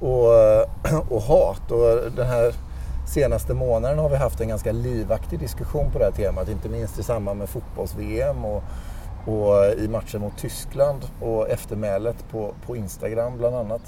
och, 0.00 0.34
eh, 0.34 0.66
och 1.08 1.22
hat. 1.22 1.70
Och 1.70 2.12
den 2.16 2.26
här 2.26 2.54
senaste 3.14 3.54
månaden 3.54 3.98
har 3.98 4.08
vi 4.08 4.16
haft 4.16 4.40
en 4.40 4.48
ganska 4.48 4.72
livaktig 4.72 5.38
diskussion 5.38 5.90
på 5.92 5.98
det 5.98 6.04
här 6.04 6.12
temat. 6.12 6.48
Inte 6.48 6.68
minst 6.68 6.98
i 6.98 7.02
samband 7.02 7.38
med 7.38 7.48
fotbolls-VM 7.48 8.44
och, 8.44 8.62
och 9.26 9.78
i 9.78 9.88
matchen 9.88 10.20
mot 10.20 10.38
Tyskland 10.38 11.00
och 11.20 11.48
eftermälet 11.48 12.16
på, 12.30 12.54
på 12.66 12.76
Instagram 12.76 13.38
bland 13.38 13.56
annat. 13.56 13.82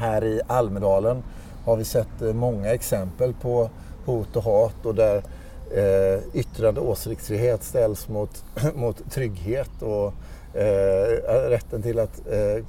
Här 0.00 0.24
i 0.24 0.40
Almedalen 0.46 1.22
har 1.64 1.76
vi 1.76 1.84
sett 1.84 2.22
eh, 2.22 2.32
många 2.32 2.68
exempel 2.74 3.34
på 3.42 3.70
hot 4.04 4.36
och 4.36 4.44
hat 4.44 4.86
och 4.86 4.94
där 4.94 5.22
eh, 5.70 6.20
yttrande 6.34 6.80
och 6.80 6.88
åsiktsfrihet 6.88 7.62
ställs 7.62 8.08
mot, 8.08 8.44
mot 8.74 9.10
trygghet 9.10 9.82
och 9.82 10.14
eh, 10.54 11.34
eh, 11.34 11.48
rätten 11.48 11.82
till 11.82 11.98
att 11.98 12.20
eh, 12.30 12.64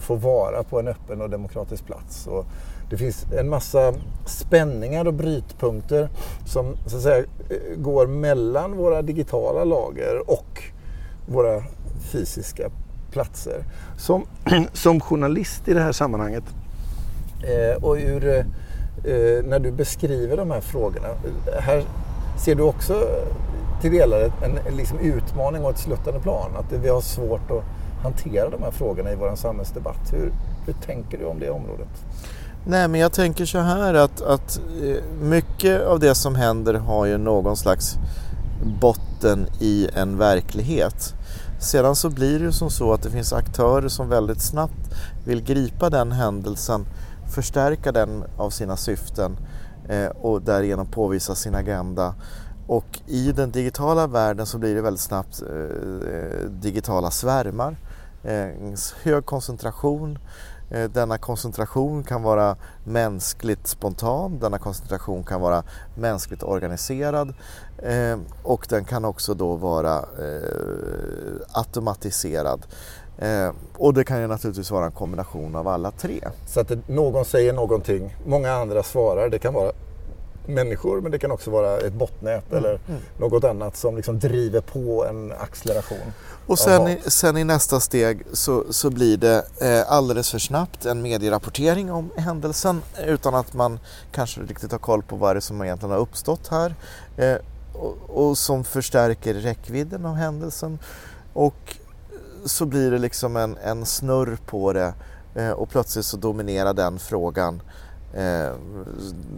få 0.00 0.14
vara 0.14 0.62
på 0.62 0.80
en 0.80 0.88
öppen 0.88 1.20
och 1.20 1.30
demokratisk 1.30 1.86
plats. 1.86 2.26
Och 2.26 2.46
det 2.90 2.96
finns 2.96 3.26
en 3.32 3.48
massa 3.48 3.94
spänningar 4.26 5.04
och 5.04 5.14
brytpunkter 5.14 6.08
som 6.46 6.76
så 6.86 6.96
att 6.96 7.02
säga, 7.02 7.18
eh, 7.18 7.76
går 7.76 8.06
mellan 8.06 8.76
våra 8.76 9.02
digitala 9.02 9.64
lager 9.64 10.30
och 10.30 10.62
våra 11.26 11.62
fysiska 12.12 12.70
platser. 13.10 13.64
Som, 13.96 14.26
som 14.72 15.00
journalist 15.00 15.68
i 15.68 15.74
det 15.74 15.80
här 15.80 15.92
sammanhanget 15.92 16.44
Eh, 17.42 17.84
och 17.84 17.96
ur, 17.96 18.28
eh, 18.28 19.44
när 19.44 19.58
du 19.58 19.72
beskriver 19.72 20.36
de 20.36 20.50
här 20.50 20.60
frågorna, 20.60 21.08
här 21.60 21.84
ser 22.44 22.54
du 22.54 22.62
också 22.62 23.04
till 23.80 23.92
delar 23.92 24.20
en, 24.20 24.58
en 24.66 24.76
liksom 24.76 24.98
utmaning 24.98 25.64
och 25.64 25.70
ett 25.70 25.78
sluttande 25.78 26.20
plan. 26.20 26.50
Att 26.56 26.72
vi 26.82 26.88
har 26.88 27.00
svårt 27.00 27.50
att 27.50 27.62
hantera 28.02 28.50
de 28.50 28.62
här 28.62 28.70
frågorna 28.70 29.12
i 29.12 29.14
vår 29.14 29.36
samhällsdebatt. 29.36 30.12
Hur, 30.12 30.32
hur 30.66 30.72
tänker 30.72 31.18
du 31.18 31.24
om 31.24 31.38
det 31.38 31.50
området? 31.50 31.88
Nej, 32.66 32.88
men 32.88 33.00
jag 33.00 33.12
tänker 33.12 33.44
så 33.44 33.58
här 33.58 33.94
att, 33.94 34.22
att 34.22 34.60
eh, 34.82 35.04
mycket 35.22 35.82
av 35.82 36.00
det 36.00 36.14
som 36.14 36.34
händer 36.34 36.74
har 36.74 37.06
ju 37.06 37.18
någon 37.18 37.56
slags 37.56 37.96
botten 38.80 39.46
i 39.60 39.88
en 39.94 40.18
verklighet. 40.18 41.14
Sedan 41.60 41.96
så 41.96 42.10
blir 42.10 42.38
det 42.38 42.44
ju 42.44 42.52
som 42.52 42.70
så 42.70 42.92
att 42.92 43.02
det 43.02 43.10
finns 43.10 43.32
aktörer 43.32 43.88
som 43.88 44.08
väldigt 44.08 44.40
snabbt 44.40 44.94
vill 45.24 45.42
gripa 45.42 45.90
den 45.90 46.12
händelsen, 46.12 46.86
förstärka 47.32 47.92
den 47.92 48.24
av 48.36 48.50
sina 48.50 48.76
syften 48.76 49.36
eh, 49.88 50.06
och 50.06 50.42
därigenom 50.42 50.86
påvisa 50.86 51.34
sin 51.34 51.54
agenda. 51.54 52.14
Och 52.66 53.00
i 53.06 53.32
den 53.32 53.50
digitala 53.50 54.06
världen 54.06 54.46
så 54.46 54.58
blir 54.58 54.74
det 54.74 54.82
väldigt 54.82 55.00
snabbt 55.00 55.42
eh, 55.42 56.14
eh, 56.14 56.50
digitala 56.50 57.10
svärmar, 57.10 57.76
hög 59.02 59.26
koncentration. 59.26 60.18
Denna 60.92 61.18
koncentration 61.18 62.04
kan 62.04 62.22
vara 62.22 62.56
mänskligt 62.84 63.66
spontan, 63.66 64.38
denna 64.38 64.58
koncentration 64.58 65.24
kan 65.24 65.40
vara 65.40 65.62
mänskligt 65.94 66.42
organiserad 66.42 67.34
och 68.42 68.66
den 68.68 68.84
kan 68.84 69.04
också 69.04 69.34
då 69.34 69.56
vara 69.56 70.04
automatiserad. 71.52 72.66
Eh, 73.22 73.52
och 73.76 73.94
det 73.94 74.04
kan 74.04 74.20
ju 74.20 74.26
naturligtvis 74.26 74.70
vara 74.70 74.86
en 74.86 74.92
kombination 74.92 75.56
av 75.56 75.68
alla 75.68 75.90
tre. 75.90 76.20
Så 76.46 76.60
att 76.60 76.68
det, 76.68 76.88
någon 76.88 77.24
säger 77.24 77.52
någonting, 77.52 78.16
många 78.26 78.52
andra 78.52 78.82
svarar. 78.82 79.28
Det 79.28 79.38
kan 79.38 79.54
vara 79.54 79.72
människor 80.46 81.00
men 81.00 81.12
det 81.12 81.18
kan 81.18 81.30
också 81.30 81.50
vara 81.50 81.78
ett 81.78 81.92
botnät 81.92 82.52
eller 82.52 82.80
mm. 82.88 83.00
något 83.18 83.44
annat 83.44 83.76
som 83.76 83.96
liksom 83.96 84.18
driver 84.18 84.60
på 84.60 85.06
en 85.06 85.32
acceleration. 85.32 86.12
Och 86.46 86.58
sen 86.58 86.88
i, 86.88 86.98
sen 87.06 87.36
i 87.36 87.44
nästa 87.44 87.80
steg 87.80 88.22
så, 88.32 88.64
så 88.70 88.90
blir 88.90 89.16
det 89.16 89.44
eh, 89.60 89.92
alldeles 89.92 90.30
för 90.30 90.38
snabbt 90.38 90.86
en 90.86 91.02
medierapportering 91.02 91.92
om 91.92 92.10
händelsen 92.16 92.82
utan 93.06 93.34
att 93.34 93.54
man 93.54 93.78
kanske 94.12 94.40
riktigt 94.40 94.72
har 94.72 94.78
koll 94.78 95.02
på 95.02 95.16
vad 95.16 95.36
det 95.36 95.38
är 95.38 95.40
som 95.40 95.62
egentligen 95.62 95.90
har 95.90 95.98
uppstått 95.98 96.48
här 96.48 96.74
eh, 97.16 97.36
och, 97.72 97.96
och, 98.08 98.38
som 98.38 98.64
förstärker 98.64 99.34
räckvidden 99.34 100.06
av 100.06 100.14
händelsen. 100.14 100.78
Och 101.32 101.76
så 102.44 102.66
blir 102.66 102.90
det 102.90 102.98
liksom 102.98 103.36
en, 103.36 103.56
en 103.64 103.86
snurr 103.86 104.38
på 104.46 104.72
det 104.72 104.94
eh, 105.34 105.50
och 105.50 105.68
plötsligt 105.68 106.04
så 106.04 106.16
dominerar 106.16 106.74
den 106.74 106.98
frågan 106.98 107.62
eh, 108.14 108.52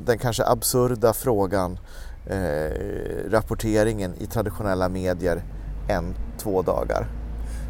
den 0.04 0.18
kanske 0.18 0.44
absurda 0.44 1.12
frågan 1.12 1.78
eh, 2.26 3.30
rapporteringen 3.30 4.14
i 4.18 4.26
traditionella 4.26 4.88
medier 4.88 5.42
en, 5.88 6.14
två 6.38 6.62
dagar. 6.62 7.06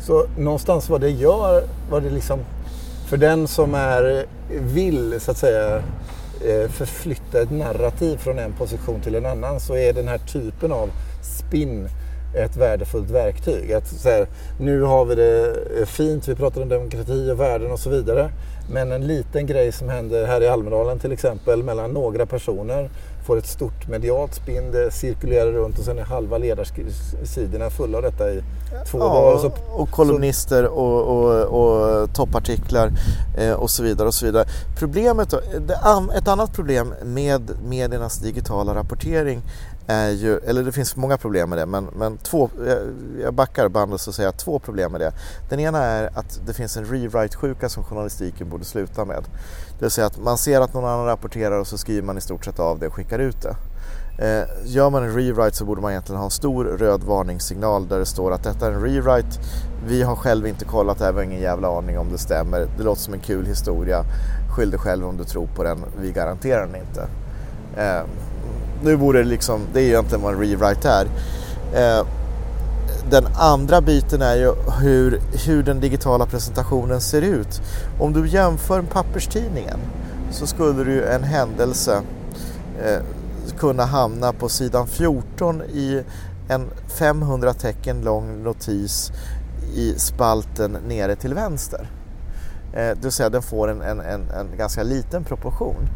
Så 0.01 0.27
någonstans 0.38 0.88
vad 0.88 1.01
det 1.01 1.11
gör, 1.11 1.64
vad 1.90 2.03
det 2.03 2.11
liksom 2.11 2.40
för 3.07 3.16
den 3.16 3.49
som 3.49 3.75
är 3.75 4.27
vill 4.61 5.20
så 5.20 5.31
att 5.31 5.37
säga 5.37 5.83
förflytta 6.68 7.42
ett 7.42 7.51
narrativ 7.51 8.16
från 8.16 8.38
en 8.38 8.53
position 8.53 9.01
till 9.01 9.14
en 9.14 9.27
annan 9.27 9.61
så 9.61 9.77
är 9.77 9.92
den 9.92 10.09
här 10.09 10.18
typen 10.18 10.73
av 10.73 10.90
spin 11.23 11.88
ett 12.35 12.57
värdefullt 12.57 13.11
verktyg. 13.11 13.73
Att 13.73 13.88
så 13.88 14.09
här, 14.09 14.27
nu 14.61 14.83
har 14.83 15.05
vi 15.05 15.14
det 15.14 15.87
fint, 15.87 16.29
vi 16.29 16.35
pratar 16.35 16.62
om 16.62 16.68
demokrati 16.68 17.31
och 17.31 17.40
värden 17.40 17.70
och 17.70 17.79
så 17.79 17.90
vidare. 17.90 18.31
Men 18.70 18.92
en 18.92 19.07
liten 19.07 19.47
grej 19.47 19.73
som 19.73 19.88
händer 19.88 20.27
här 20.27 20.40
i 20.40 20.49
Almedalen 20.49 20.99
till 20.99 21.12
exempel 21.12 21.62
mellan 21.62 21.90
några 21.90 22.27
personer 22.27 22.90
får 23.27 23.38
ett 23.38 23.47
stort 23.47 23.88
medialt 23.88 24.35
spinn, 24.35 24.70
det 24.70 24.90
cirkulerar 24.90 25.53
runt 25.53 25.79
och 25.79 25.85
sen 25.85 25.99
är 25.99 26.03
halva 26.03 26.38
ledarsidorna 26.38 27.70
fulla 27.70 27.99
av 27.99 28.03
detta 28.03 28.31
i 28.31 28.42
två 28.90 28.99
ja, 28.99 29.05
dagar. 29.05 29.38
Så, 29.38 29.53
och 29.73 29.90
kolumnister 29.90 30.66
och, 30.66 31.03
och, 31.03 31.44
och 31.44 32.14
toppartiklar 32.14 32.90
eh, 33.38 33.53
och 33.53 33.70
så 33.70 33.83
vidare. 33.83 34.09
och 34.09 34.14
så 34.14 34.27
vidare. 34.27 34.44
Problemet, 34.79 35.33
ett 36.16 36.29
annat 36.29 36.53
problem 36.53 36.94
med 37.05 37.51
mediernas 37.64 38.18
digitala 38.18 38.75
rapportering 38.75 39.42
är 39.87 40.11
ju, 40.11 40.38
eller 40.38 40.62
det 40.62 40.73
finns 40.73 40.97
många 40.97 41.16
problem 41.16 41.51
med 41.51 41.59
det, 41.59 41.66
men, 41.66 41.88
men 41.97 42.16
två, 42.16 42.51
jag 43.23 43.35
backar 43.35 43.68
bandet 43.68 44.07
och 44.07 44.14
säger 44.14 44.29
att 44.29 44.38
två 44.38 44.59
problem 44.59 44.92
med 44.92 45.01
det. 45.01 45.12
Den 45.49 45.61
ena 45.61 45.79
är 45.79 46.18
att 46.18 46.40
det 46.47 46.55
finns 46.55 46.77
en 46.77 46.85
rewrite-sjuka 46.85 47.68
som 47.68 47.85
journalistiken 47.85 48.49
borde 48.49 48.64
sluta 48.64 49.05
med. 49.05 49.25
Det 49.79 49.85
vill 49.85 49.90
säga 49.90 50.07
att 50.07 50.18
man 50.18 50.38
ser 50.38 50.61
att 50.61 50.75
någon 50.75 50.85
annan 50.85 51.07
rapporterar 51.07 51.59
och 51.59 51.66
så 51.66 51.79
skriver 51.79 52.03
man 52.03 52.18
i 52.18 52.20
stort 52.20 52.44
sett 52.44 52.61
av 52.61 52.79
det 52.79 52.87
och 52.87 52.94
skickar 52.94 53.18
ut 53.18 53.42
det. 53.42 53.57
Eh, 54.18 54.47
gör 54.64 54.90
man 54.90 55.03
en 55.03 55.14
rewrite 55.14 55.57
så 55.57 55.64
borde 55.64 55.81
man 55.81 55.90
egentligen 55.90 56.18
ha 56.18 56.25
en 56.25 56.31
stor 56.31 56.64
röd 56.64 57.03
varningssignal 57.03 57.88
där 57.88 57.99
det 57.99 58.07
står 58.07 58.33
att 58.33 58.42
detta 58.42 58.66
är 58.66 58.73
en 58.73 58.83
rewrite. 58.83 59.38
Vi 59.87 60.03
har 60.03 60.16
själv 60.16 60.47
inte 60.47 60.64
kollat 60.64 60.99
det 60.99 61.05
här, 61.05 61.12
vi 61.12 61.18
har 61.18 61.25
ingen 61.25 61.40
jävla 61.40 61.79
aning 61.79 61.99
om 61.99 62.12
det 62.12 62.18
stämmer. 62.18 62.68
Det 62.77 62.83
låter 62.83 63.03
som 63.03 63.14
en 63.14 63.20
kul 63.20 63.47
historia. 63.47 64.05
Skyll 64.57 64.70
dig 64.70 64.81
själv 64.81 65.07
om 65.07 65.16
du 65.16 65.25
tror 65.25 65.47
på 65.47 65.62
den, 65.62 65.85
vi 66.01 66.12
garanterar 66.12 66.66
den 66.66 66.77
inte. 66.77 67.09
Eh, 67.77 68.03
nu 68.85 68.97
vore 68.97 69.18
det 69.18 69.29
liksom, 69.29 69.61
det 69.73 69.81
är 69.81 69.85
egentligen 69.85 70.23
vad 70.23 70.35
en 70.35 70.40
rewrite 70.40 70.88
är. 70.88 71.07
Eh, 71.75 72.07
den 73.11 73.27
andra 73.37 73.81
biten 73.81 74.23
är 74.23 74.35
ju 74.37 74.53
hur, 74.81 75.20
hur 75.47 75.62
den 75.62 75.81
digitala 75.81 76.27
presentationen 76.27 77.01
ser 77.01 77.23
ut. 77.23 77.62
Om 77.99 78.12
du 78.12 78.29
jämför 78.29 78.81
med 78.81 78.90
papperstidningen 78.90 79.79
så 80.31 80.47
skulle 80.47 80.85
du 80.85 81.05
en 81.05 81.23
händelse 81.25 82.03
eh, 82.85 83.03
kunna 83.59 83.85
hamna 83.85 84.33
på 84.33 84.49
sidan 84.49 84.87
14 84.87 85.62
i 85.62 86.03
en 86.49 86.70
500 86.99 87.53
tecken 87.53 88.01
lång 88.01 88.42
notis 88.42 89.12
i 89.75 89.94
spalten 89.97 90.79
nere 90.88 91.16
till 91.16 91.35
vänster. 91.35 91.90
Eh, 92.73 92.88
det 92.88 93.03
vill 93.03 93.12
säga 93.12 93.31
den 93.31 93.42
får 93.42 93.70
en, 93.70 93.83
en, 93.83 94.01
en, 94.01 94.31
en 94.31 94.57
ganska 94.59 94.83
liten 94.83 95.25
proportion. 95.25 95.88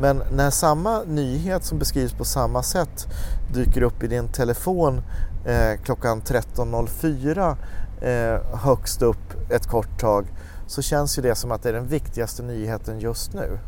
Men 0.00 0.22
när 0.32 0.50
samma 0.50 1.02
nyhet 1.02 1.64
som 1.64 1.78
beskrivs 1.78 2.12
på 2.12 2.24
samma 2.24 2.62
sätt 2.62 3.06
dyker 3.54 3.82
upp 3.82 4.02
i 4.02 4.06
din 4.06 4.28
telefon 4.28 5.02
eh, 5.46 5.80
klockan 5.84 6.22
13.04 6.22 7.56
eh, 8.00 8.58
högst 8.58 9.02
upp 9.02 9.50
ett 9.50 9.66
kort 9.66 10.00
tag 10.00 10.26
så 10.66 10.82
känns 10.82 11.18
ju 11.18 11.22
det 11.22 11.34
som 11.34 11.52
att 11.52 11.62
det 11.62 11.68
är 11.68 11.72
den 11.72 11.86
viktigaste 11.86 12.42
nyheten 12.42 13.00
just 13.00 13.34
nu. 13.34 13.58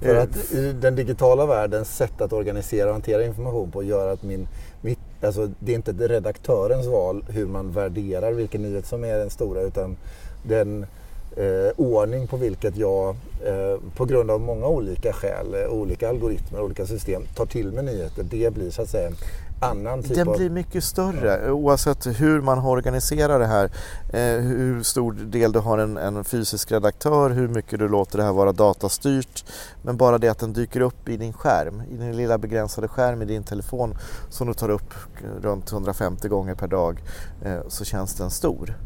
För 0.00 0.14
att 0.14 0.52
den 0.80 0.96
digitala 0.96 1.46
världens 1.46 1.96
sätt 1.96 2.20
att 2.20 2.32
organisera 2.32 2.86
och 2.86 2.92
hantera 2.92 3.24
information 3.24 3.70
på 3.70 3.82
gör 3.82 4.12
att 4.12 4.22
min, 4.22 4.48
mitt, 4.80 4.98
alltså 5.24 5.50
det 5.58 5.72
är 5.72 5.76
inte 5.76 5.92
redaktörens 5.92 6.86
val 6.86 7.24
hur 7.28 7.46
man 7.46 7.72
värderar 7.72 8.32
vilken 8.32 8.62
nyhet 8.62 8.86
som 8.86 9.04
är 9.04 9.18
den 9.18 9.30
stora 9.30 9.60
utan 9.60 9.96
den 10.42 10.86
eh, 11.36 11.72
ordning 11.76 12.26
på 12.26 12.36
vilket 12.36 12.76
jag 12.76 13.08
eh, 13.44 13.80
på 13.96 14.04
grund 14.04 14.30
av 14.30 14.40
många 14.40 14.66
olika 14.66 15.12
skäl, 15.12 15.54
eh, 15.54 15.72
olika 15.72 16.08
algoritmer, 16.08 16.60
olika 16.60 16.86
system 16.86 17.22
tar 17.36 17.46
till 17.46 17.72
mig 17.72 17.84
nyheter. 17.84 18.22
Det 18.22 18.54
blir 18.54 18.70
så 18.70 18.82
att 18.82 18.88
säga 18.88 19.06
en 19.08 19.16
annan 19.62 20.02
typ 20.02 20.14
Den 20.14 20.28
av... 20.28 20.36
blir 20.36 20.50
mycket 20.50 20.84
större 20.84 21.40
ja. 21.44 21.52
oavsett 21.52 22.06
hur 22.20 22.40
man 22.40 22.58
organiserar 22.58 23.38
det 23.38 23.46
här. 23.46 23.64
Eh, 24.12 24.42
hur 24.42 24.82
stor 24.82 25.12
del 25.12 25.52
du 25.52 25.58
har 25.58 25.78
en, 25.78 25.96
en, 25.96 26.24
fysisk 26.24 26.72
redaktör, 26.72 27.30
hur 27.30 27.48
mycket 27.48 27.78
du 27.78 27.88
låter 27.88 28.18
det 28.18 28.24
här 28.24 28.32
vara 28.32 28.52
datastyrt. 28.52 29.44
Men 29.82 29.96
bara 29.96 30.18
det 30.18 30.28
att 30.28 30.38
den 30.38 30.52
dyker 30.52 30.80
upp 30.80 31.08
i 31.08 31.16
din 31.16 31.32
skärm, 31.32 31.82
i 31.90 31.96
din 31.96 32.16
lilla 32.16 32.38
begränsade 32.38 32.88
skärm 32.88 33.22
i 33.22 33.24
din 33.24 33.42
telefon 33.42 33.98
som 34.30 34.46
du 34.46 34.54
tar 34.54 34.68
upp 34.68 34.94
runt 35.42 35.72
150 35.72 36.28
gånger 36.28 36.54
per 36.54 36.68
dag 36.68 37.02
eh, 37.44 37.58
så 37.68 37.84
känns 37.84 38.14
den 38.14 38.30
stor. 38.30 38.78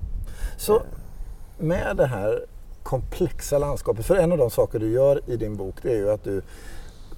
Så 0.57 0.83
med 1.59 1.97
det 1.97 2.07
här 2.07 2.45
komplexa 2.83 3.59
landskapet, 3.59 4.07
för 4.07 4.17
en 4.17 4.33
av 4.33 4.39
de 4.39 4.51
saker 4.51 4.79
du 4.79 4.91
gör 4.91 5.21
i 5.27 5.37
din 5.37 5.57
bok 5.57 5.75
det 5.83 5.91
är 5.91 5.97
ju 5.97 6.11
att 6.11 6.25
du 6.25 6.43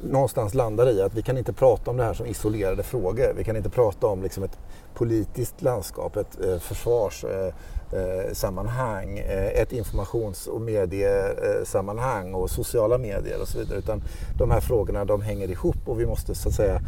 någonstans 0.01 0.55
landar 0.55 0.91
i 0.91 1.03
att 1.03 1.15
vi 1.15 1.23
kan 1.23 1.39
inte 1.39 1.53
prata 1.53 1.91
om 1.91 1.97
det 1.97 2.05
här 2.05 2.15
som 2.15 2.27
isolerade 2.27 2.83
frågor. 2.83 3.33
Vi 3.37 3.45
kan 3.45 3.57
inte 3.57 3.71
prata 3.71 4.07
om 4.07 4.23
liksom 4.23 4.43
ett 4.43 4.59
politiskt 4.95 5.63
landskap, 5.63 6.17
ett 6.17 6.45
eh, 6.45 6.59
försvarssammanhang, 6.59 9.19
eh, 9.19 9.47
eh, 9.47 9.63
ett 9.63 9.73
informations 9.73 10.47
och 10.47 10.61
mediesammanhang 10.61 12.35
och 12.35 12.51
sociala 12.51 12.99
medier 12.99 13.41
och 13.41 13.49
så 13.49 13.59
vidare. 13.59 13.79
Utan 13.79 14.03
de 14.39 14.51
här 14.51 14.61
frågorna 14.61 15.05
de 15.05 15.23
hänger 15.23 15.51
ihop 15.51 15.77
och 15.85 16.01
vi 16.01 16.07
måste 16.07 16.35
så 16.35 16.49
att 16.49 16.55
säga 16.55 16.81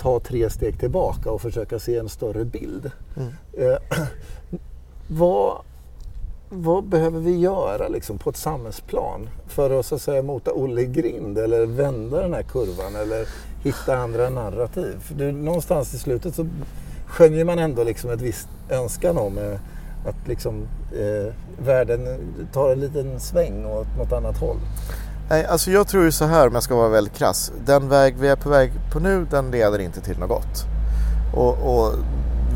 ta 0.00 0.20
tre 0.20 0.50
steg 0.50 0.80
tillbaka 0.80 1.30
och 1.30 1.40
försöka 1.40 1.78
se 1.78 1.96
en 1.96 2.08
större 2.08 2.44
bild. 2.44 2.90
Mm. 3.16 3.32
Vad 5.08 5.62
vad 6.48 6.84
behöver 6.84 7.20
vi 7.20 7.38
göra 7.38 7.88
liksom, 7.88 8.18
på 8.18 8.30
ett 8.30 8.36
samhällsplan 8.36 9.28
för 9.48 9.78
att, 9.80 9.86
så 9.86 9.94
att 9.94 10.02
säga, 10.02 10.22
mota 10.22 10.52
Olle 10.52 10.80
i 10.80 10.86
grind 10.86 11.38
eller 11.38 11.66
vända 11.66 12.22
den 12.22 12.34
här 12.34 12.42
kurvan 12.42 12.96
eller 12.96 13.28
hitta 13.64 13.96
andra 13.96 14.28
narrativ? 14.28 15.00
För 15.00 15.14
det, 15.14 15.32
någonstans 15.32 15.94
i 15.94 15.98
slutet 15.98 16.34
så 16.34 16.46
skönjer 17.06 17.44
man 17.44 17.58
ändå 17.58 17.84
liksom 17.84 18.10
ett 18.10 18.20
visst 18.20 18.48
önskan 18.70 19.18
om 19.18 19.38
eh, 19.38 19.58
att 20.08 20.28
liksom, 20.28 20.62
eh, 20.92 21.34
världen 21.64 22.18
tar 22.52 22.72
en 22.72 22.80
liten 22.80 23.20
sväng 23.20 23.66
åt 23.66 23.96
något 23.98 24.12
annat 24.12 24.38
håll. 24.38 24.56
Nej, 25.30 25.46
alltså 25.46 25.70
jag 25.70 25.88
tror 25.88 26.04
ju 26.04 26.12
så 26.12 26.24
här 26.24 26.46
om 26.46 26.54
jag 26.54 26.62
ska 26.62 26.76
vara 26.76 26.88
väldigt 26.88 27.14
krass. 27.14 27.52
Den 27.66 27.88
väg 27.88 28.14
vi 28.18 28.28
är 28.28 28.36
på 28.36 28.48
väg 28.48 28.72
på 28.92 29.00
nu, 29.00 29.26
den 29.30 29.50
leder 29.50 29.78
inte 29.78 30.00
till 30.00 30.18
något 30.18 30.28
gott. 30.28 30.64
Och, 31.34 31.78
och 31.78 31.94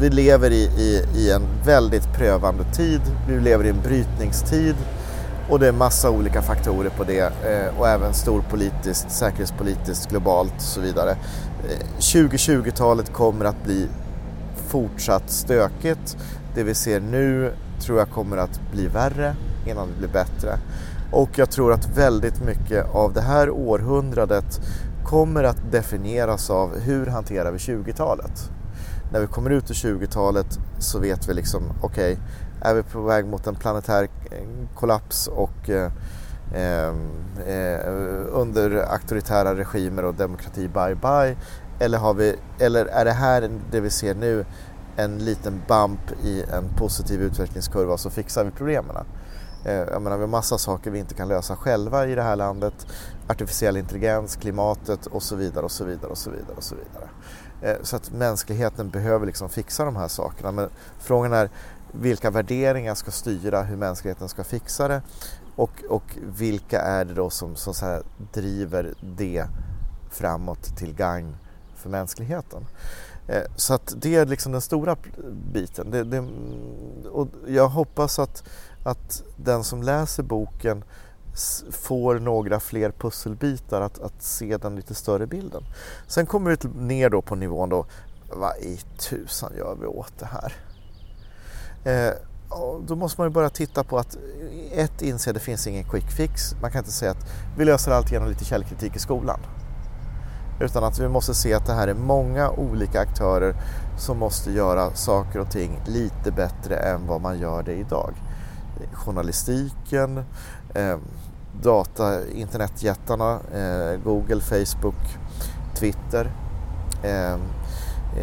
vi 0.00 0.10
lever 0.10 0.50
i, 0.50 0.62
i, 0.62 1.04
i, 1.14 1.30
en 1.32 1.42
väldigt 1.64 2.12
prövande 2.12 2.64
tid. 2.64 3.00
Vi 3.28 3.40
lever 3.40 3.64
i 3.64 3.68
en 3.68 3.80
brytningstid 3.82 4.74
och 5.48 5.58
det 5.58 5.68
är 5.68 5.72
massa 5.72 6.10
olika 6.10 6.42
faktorer 6.42 6.90
på 6.90 7.04
det 7.04 7.20
eh, 7.20 7.78
och 7.78 7.88
även 7.88 8.14
storpolitiskt, 8.14 9.10
säkerhetspolitiskt, 9.10 10.10
globalt 10.10 10.54
och 10.56 10.62
så 10.62 10.80
vidare. 10.80 11.10
Eh, 11.10 11.98
2020-talet 11.98 13.12
kommer 13.12 13.44
att 13.44 13.64
bli 13.64 13.88
fortsatt 14.68 15.30
stökigt. 15.30 16.16
Det 16.54 16.62
vi 16.62 16.74
ser 16.74 17.00
nu 17.00 17.52
tror 17.80 17.98
jag 17.98 18.10
kommer 18.10 18.36
att 18.36 18.60
bli 18.72 18.86
värre 18.86 19.34
innan 19.66 19.88
det 19.88 19.98
blir 19.98 20.08
bättre. 20.08 20.58
Och 21.12 21.30
jag 21.38 21.50
tror 21.50 21.72
att 21.72 21.96
väldigt 21.96 22.40
mycket 22.44 22.94
av 22.94 23.12
det 23.12 23.20
här 23.20 23.50
århundradet 23.50 24.60
kommer 25.04 25.44
att 25.44 25.72
definieras 25.72 26.50
av 26.50 26.78
hur 26.78 27.06
hanterar 27.06 27.52
vi 27.52 27.58
20-talet 27.58 28.50
när 29.10 29.20
vi 29.20 29.26
kommer 29.26 29.50
ut 29.50 29.70
i 29.70 29.72
20-talet 29.72 30.58
så 30.78 30.98
vet 30.98 31.28
vi 31.28 31.34
liksom, 31.34 31.62
okej, 31.80 32.12
okay, 32.12 32.24
är 32.60 32.74
vi 32.74 32.82
på 32.82 33.00
väg 33.00 33.26
mot 33.26 33.46
en 33.46 33.54
planetär 33.54 34.08
eh, 34.30 34.38
kollaps 34.74 35.26
och 35.26 35.70
eh, 35.70 35.92
ehm, 36.54 37.10
eh, 37.46 37.80
under 38.32 38.92
auktoritära 38.92 39.56
regimer 39.56 40.04
och 40.04 40.14
demokrati 40.14 40.68
bye 40.68 40.94
bye? 40.94 41.36
Eller, 41.78 41.98
har 41.98 42.14
vi, 42.14 42.36
eller 42.58 42.86
är 42.86 43.04
det 43.04 43.12
här 43.12 43.50
det 43.70 43.80
vi 43.80 43.90
ser 43.90 44.14
nu 44.14 44.44
en 44.96 45.18
liten 45.18 45.62
bump 45.68 46.24
i 46.24 46.42
en 46.42 46.68
positiv 46.76 47.22
utvecklingskurva 47.22 47.96
så 47.96 48.10
fixar 48.10 48.44
vi 48.44 48.50
problemen? 48.50 48.96
Eh, 49.64 49.74
jag 49.74 50.02
menar, 50.02 50.16
vi 50.16 50.22
har 50.22 50.28
massa 50.28 50.58
saker 50.58 50.90
vi 50.90 50.98
inte 50.98 51.14
kan 51.14 51.28
lösa 51.28 51.56
själva 51.56 52.06
i 52.06 52.14
det 52.14 52.22
här 52.22 52.36
landet. 52.36 52.86
Artificiell 53.28 53.76
intelligens, 53.76 54.36
klimatet 54.36 55.06
och 55.06 55.22
så 55.22 55.36
vidare 55.36 55.64
och 55.64 55.70
så 55.70 55.84
vidare 55.84 56.10
och 56.10 56.18
så 56.18 56.30
vidare 56.30 56.56
och 56.56 56.62
så 56.62 56.74
vidare. 56.74 57.08
Eh, 57.62 57.76
så 57.82 57.96
att 57.96 58.10
mänskligheten 58.12 58.90
behöver 58.90 59.26
liksom 59.26 59.48
fixa 59.48 59.84
de 59.84 59.96
här 59.96 60.08
sakerna. 60.08 60.52
Men 60.52 60.68
frågan 60.98 61.32
är 61.32 61.50
vilka 61.92 62.30
värderingar 62.30 62.94
ska 62.94 63.10
styra 63.10 63.62
hur 63.62 63.76
mänskligheten 63.76 64.28
ska 64.28 64.44
fixa 64.44 64.88
det 64.88 65.02
och, 65.56 65.84
och 65.88 66.16
vilka 66.38 66.80
är 66.80 67.04
det 67.04 67.14
då 67.14 67.30
som, 67.30 67.56
som 67.56 67.74
så 67.74 67.86
här 67.86 68.02
driver 68.32 68.94
det 69.16 69.46
framåt 70.10 70.76
till 70.76 70.94
gagn 70.94 71.36
för 71.74 71.90
mänskligheten. 71.90 72.66
Eh, 73.26 73.42
så 73.56 73.74
att 73.74 73.94
det 73.96 74.14
är 74.14 74.26
liksom 74.26 74.52
den 74.52 74.60
stora 74.60 74.96
biten. 75.52 75.90
Det, 75.90 76.04
det, 76.04 76.28
och 77.10 77.28
jag 77.46 77.68
hoppas 77.68 78.18
att, 78.18 78.44
att 78.84 79.22
den 79.36 79.64
som 79.64 79.82
läser 79.82 80.22
boken 80.22 80.84
får 81.70 82.18
några 82.18 82.60
fler 82.60 82.90
pusselbitar 82.90 83.80
att, 83.80 83.98
att 83.98 84.22
se 84.22 84.56
den 84.56 84.76
lite 84.76 84.94
större 84.94 85.26
bilden. 85.26 85.62
Sen 86.06 86.26
kommer 86.26 86.50
vi 86.50 86.56
typ 86.56 86.74
ner 86.74 87.10
då 87.10 87.22
på 87.22 87.34
nivån 87.34 87.68
då, 87.68 87.86
vad 88.32 88.56
i 88.56 88.80
tusan 88.98 89.52
gör 89.56 89.76
vi 89.80 89.86
åt 89.86 90.18
det 90.18 90.26
här? 90.26 90.52
Eh, 91.84 92.14
då 92.86 92.96
måste 92.96 93.20
man 93.20 93.28
ju 93.28 93.32
börja 93.32 93.50
titta 93.50 93.84
på 93.84 93.98
att 93.98 94.18
ett 94.72 95.02
inse 95.02 95.32
det 95.32 95.40
finns 95.40 95.66
ingen 95.66 95.84
quick 95.84 96.10
fix. 96.10 96.54
Man 96.62 96.70
kan 96.70 96.78
inte 96.78 96.92
säga 96.92 97.10
att 97.10 97.26
vi 97.56 97.64
löser 97.64 97.92
allt 97.92 98.12
genom 98.12 98.28
lite 98.28 98.44
källkritik 98.44 98.96
i 98.96 98.98
skolan. 98.98 99.40
Utan 100.60 100.84
att 100.84 100.98
vi 100.98 101.08
måste 101.08 101.34
se 101.34 101.54
att 101.54 101.66
det 101.66 101.72
här 101.72 101.88
är 101.88 101.94
många 101.94 102.50
olika 102.50 103.00
aktörer 103.00 103.54
som 103.98 104.18
måste 104.18 104.50
göra 104.52 104.94
saker 104.94 105.38
och 105.38 105.50
ting 105.50 105.80
lite 105.86 106.32
bättre 106.32 106.76
än 106.76 107.06
vad 107.06 107.20
man 107.20 107.38
gör 107.38 107.62
det 107.62 107.74
idag. 107.74 108.14
Journalistiken, 108.92 110.24
eh, 110.74 110.96
data, 111.62 112.28
internetjättarna, 112.28 113.40
eh, 113.54 114.00
Google, 114.04 114.40
Facebook, 114.40 115.18
Twitter. 115.74 116.30
Eh, 117.02 117.32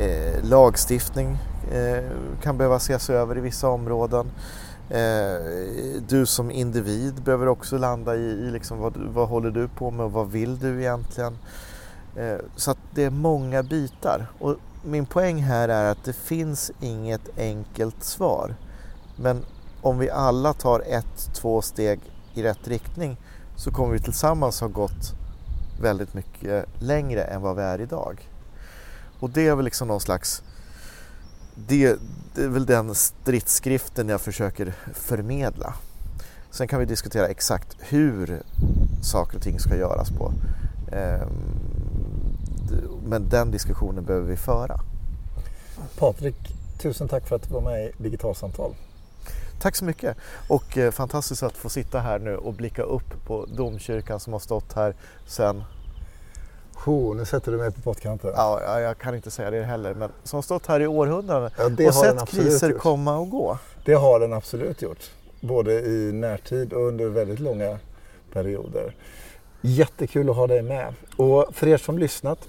eh, 0.02 0.44
lagstiftning 0.44 1.38
eh, 1.72 2.04
kan 2.42 2.58
behöva 2.58 2.76
ses 2.76 3.10
över 3.10 3.38
i 3.38 3.42
vissa 3.42 3.70
områden. 3.70 4.32
Eh, 4.90 6.02
du 6.08 6.26
som 6.26 6.52
individ 6.52 7.22
behöver 7.24 7.48
också 7.48 7.78
landa 7.78 8.16
i, 8.16 8.20
i 8.20 8.52
liksom 8.52 8.80
vad, 8.80 8.98
vad 8.98 9.28
håller 9.28 9.52
du 9.52 9.68
på 9.68 9.92
med 9.92 10.06
och 10.06 10.12
vad 10.12 10.32
vill 10.32 10.60
du 10.60 10.80
egentligen? 10.80 11.38
Eh, 12.16 12.38
så 12.56 12.72
att 12.72 12.78
det 12.92 13.04
är 13.04 13.10
många 13.10 13.64
bitar. 13.64 14.28
Och 14.40 14.56
min 14.84 15.06
poäng 15.06 15.42
här 15.42 15.70
är 15.70 15.92
att 15.92 16.04
det 16.04 16.14
finns 16.14 16.72
inget 16.82 17.38
enkelt 17.38 18.04
svar. 18.04 18.56
Men 19.16 19.46
om 19.82 19.98
vi 19.98 20.10
alla 20.10 20.54
tar 20.54 20.84
ett, 20.88 21.30
två 21.34 21.62
steg 21.62 22.00
i 22.38 22.44
rätt 22.44 22.68
riktning 22.68 23.18
så 23.56 23.72
kommer 23.72 23.94
vi 23.94 24.00
tillsammans 24.00 24.62
ha 24.62 24.68
gått 24.68 25.14
väldigt 25.82 26.14
mycket 26.14 26.66
längre 26.80 27.24
än 27.24 27.42
vad 27.42 27.56
vi 27.56 27.62
är 27.62 27.82
idag. 27.82 28.30
Och 29.20 29.30
det 29.30 29.48
är 29.48 29.56
väl 29.56 29.66
liksom 29.66 29.88
någon 29.88 30.02
slags 30.02 30.44
det, 31.68 32.00
det 32.36 32.44
är 32.44 32.48
väl 32.48 32.66
den 32.66 32.96
stridsskriften 32.96 34.10
jag 34.10 34.22
försöker 34.22 34.74
förmedla. 34.94 35.74
Sen 36.52 36.68
kan 36.68 36.80
vi 36.80 36.86
diskutera 36.86 37.28
exakt 37.28 37.78
hur 37.80 38.42
saker 39.02 39.38
och 39.38 39.44
ting 39.44 39.60
ska 39.60 39.78
göras 39.78 40.10
på. 40.10 40.34
Ehm, 40.92 41.30
men 43.06 43.30
den 43.30 43.52
diskussionen 43.52 44.06
behöver 44.06 44.28
vi 44.28 44.38
föra. 44.38 44.80
Patrik, 45.98 46.56
tusen 46.80 47.08
tack 47.08 47.28
för 47.28 47.36
att 47.36 47.44
du 47.44 47.54
var 47.54 47.62
med 47.62 47.86
i 47.86 47.92
Digitalsamtal. 47.98 48.76
Tack 49.60 49.76
så 49.76 49.86
mycket 49.86 50.18
och 50.48 50.78
eh, 50.78 50.92
fantastiskt 50.92 51.44
att 51.44 51.58
få 51.58 51.70
sitta 51.70 52.00
här 52.00 52.20
nu 52.20 52.38
och 52.38 52.54
blicka 52.54 52.84
upp 52.84 53.26
på 53.26 53.46
domkyrkan 53.46 54.20
som 54.20 54.34
har 54.34 54.40
stått 54.40 54.74
här 54.74 54.96
sen 55.28 55.64
Oh, 56.86 57.16
nu 57.16 57.26
sätter 57.26 57.52
du 57.52 57.58
mig 57.58 57.72
på 57.72 57.82
pottkanten. 57.82 58.32
Ja, 58.36 58.80
jag 58.80 58.98
kan 58.98 59.16
inte 59.16 59.32
säga 59.32 59.52
det 59.52 59.64
heller, 59.64 59.94
men 59.94 60.10
som 60.24 60.44
stått 60.44 60.66
här 60.66 60.80
i 60.80 60.88
århundraden 60.88 61.52
ja, 61.58 61.88
och 61.88 61.94
sett 61.94 62.30
kriser 62.30 62.70
gjort. 62.70 62.82
komma 62.82 63.18
och 63.18 63.30
gå. 63.30 63.58
Det 63.86 63.94
har 63.94 64.20
den 64.20 64.34
absolut 64.34 64.82
gjort. 64.82 65.12
både 65.40 65.74
i 65.74 66.12
närtid 66.14 66.74
och 66.74 66.88
under 66.88 67.06
väldigt 67.06 67.40
långa 67.40 67.80
perioder. 68.34 68.96
Jättekul 69.62 70.30
att 70.30 70.36
ha 70.36 70.48
dig 70.48 70.62
med. 70.62 70.94
Och 71.18 71.46
för 71.52 71.68
er 71.68 71.78
som 71.78 71.98
lyssnat 71.98 72.40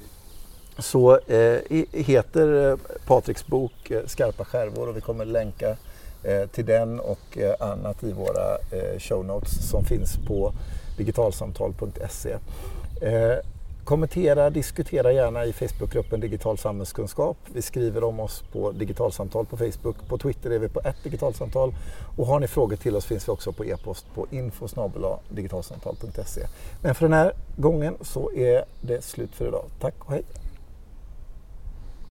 så 0.79 1.19
eh, 1.19 1.59
heter 1.93 2.71
eh, 2.71 2.77
Patriks 3.07 3.47
bok 3.47 3.91
eh, 3.91 4.07
Skarpa 4.07 4.45
skärvor 4.45 4.89
och 4.89 4.97
vi 4.97 5.01
kommer 5.01 5.25
länka 5.25 5.77
Eh, 6.23 6.47
till 6.47 6.67
den 6.67 7.01
och 7.01 7.39
eh, 7.39 7.55
annat 7.61 8.03
i 8.03 8.13
våra 8.13 8.55
eh, 8.55 8.99
show 8.99 9.25
notes 9.25 9.71
som 9.71 9.85
finns 9.85 10.17
på 10.27 10.53
digitalsamtal.se. 10.97 12.37
Kommentera, 13.85 14.51
diskutera 14.51 15.13
gärna 15.13 15.45
i 15.45 15.53
Facebookgruppen 15.53 16.21
Digital 16.21 16.59
samhällskunskap. 16.59 17.37
Vi 17.55 17.63
skriver 17.63 18.05
om 18.05 18.21
oss 18.21 18.45
på 18.53 18.73
Digitalsamtal 18.73 19.47
på 19.47 19.57
Facebook. 19.57 19.97
På 20.09 20.19
Twitter 20.19 20.51
är 20.51 20.59
vi 20.59 20.69
på 20.69 20.81
ett 20.81 21.05
digitalsamtal. 21.05 21.75
Och 22.17 22.27
har 22.27 22.41
ni 22.41 22.49
frågor 22.49 22.77
till 22.77 22.97
oss 22.97 23.05
finns 23.05 23.29
vi 23.29 23.33
också 23.33 23.53
på 23.53 23.65
e-post 23.65 24.07
på 24.15 24.27
info 24.31 24.69
digitalsamtal.se. 25.29 26.41
Men 26.83 26.95
för 26.95 27.05
den 27.05 27.13
här 27.13 27.33
gången 27.57 27.97
så 28.01 28.33
är 28.33 28.65
det 28.81 29.05
slut 29.05 29.35
för 29.35 29.49
idag. 29.49 29.65
Tack 29.81 29.95
och 29.99 30.13
hej! 30.13 30.23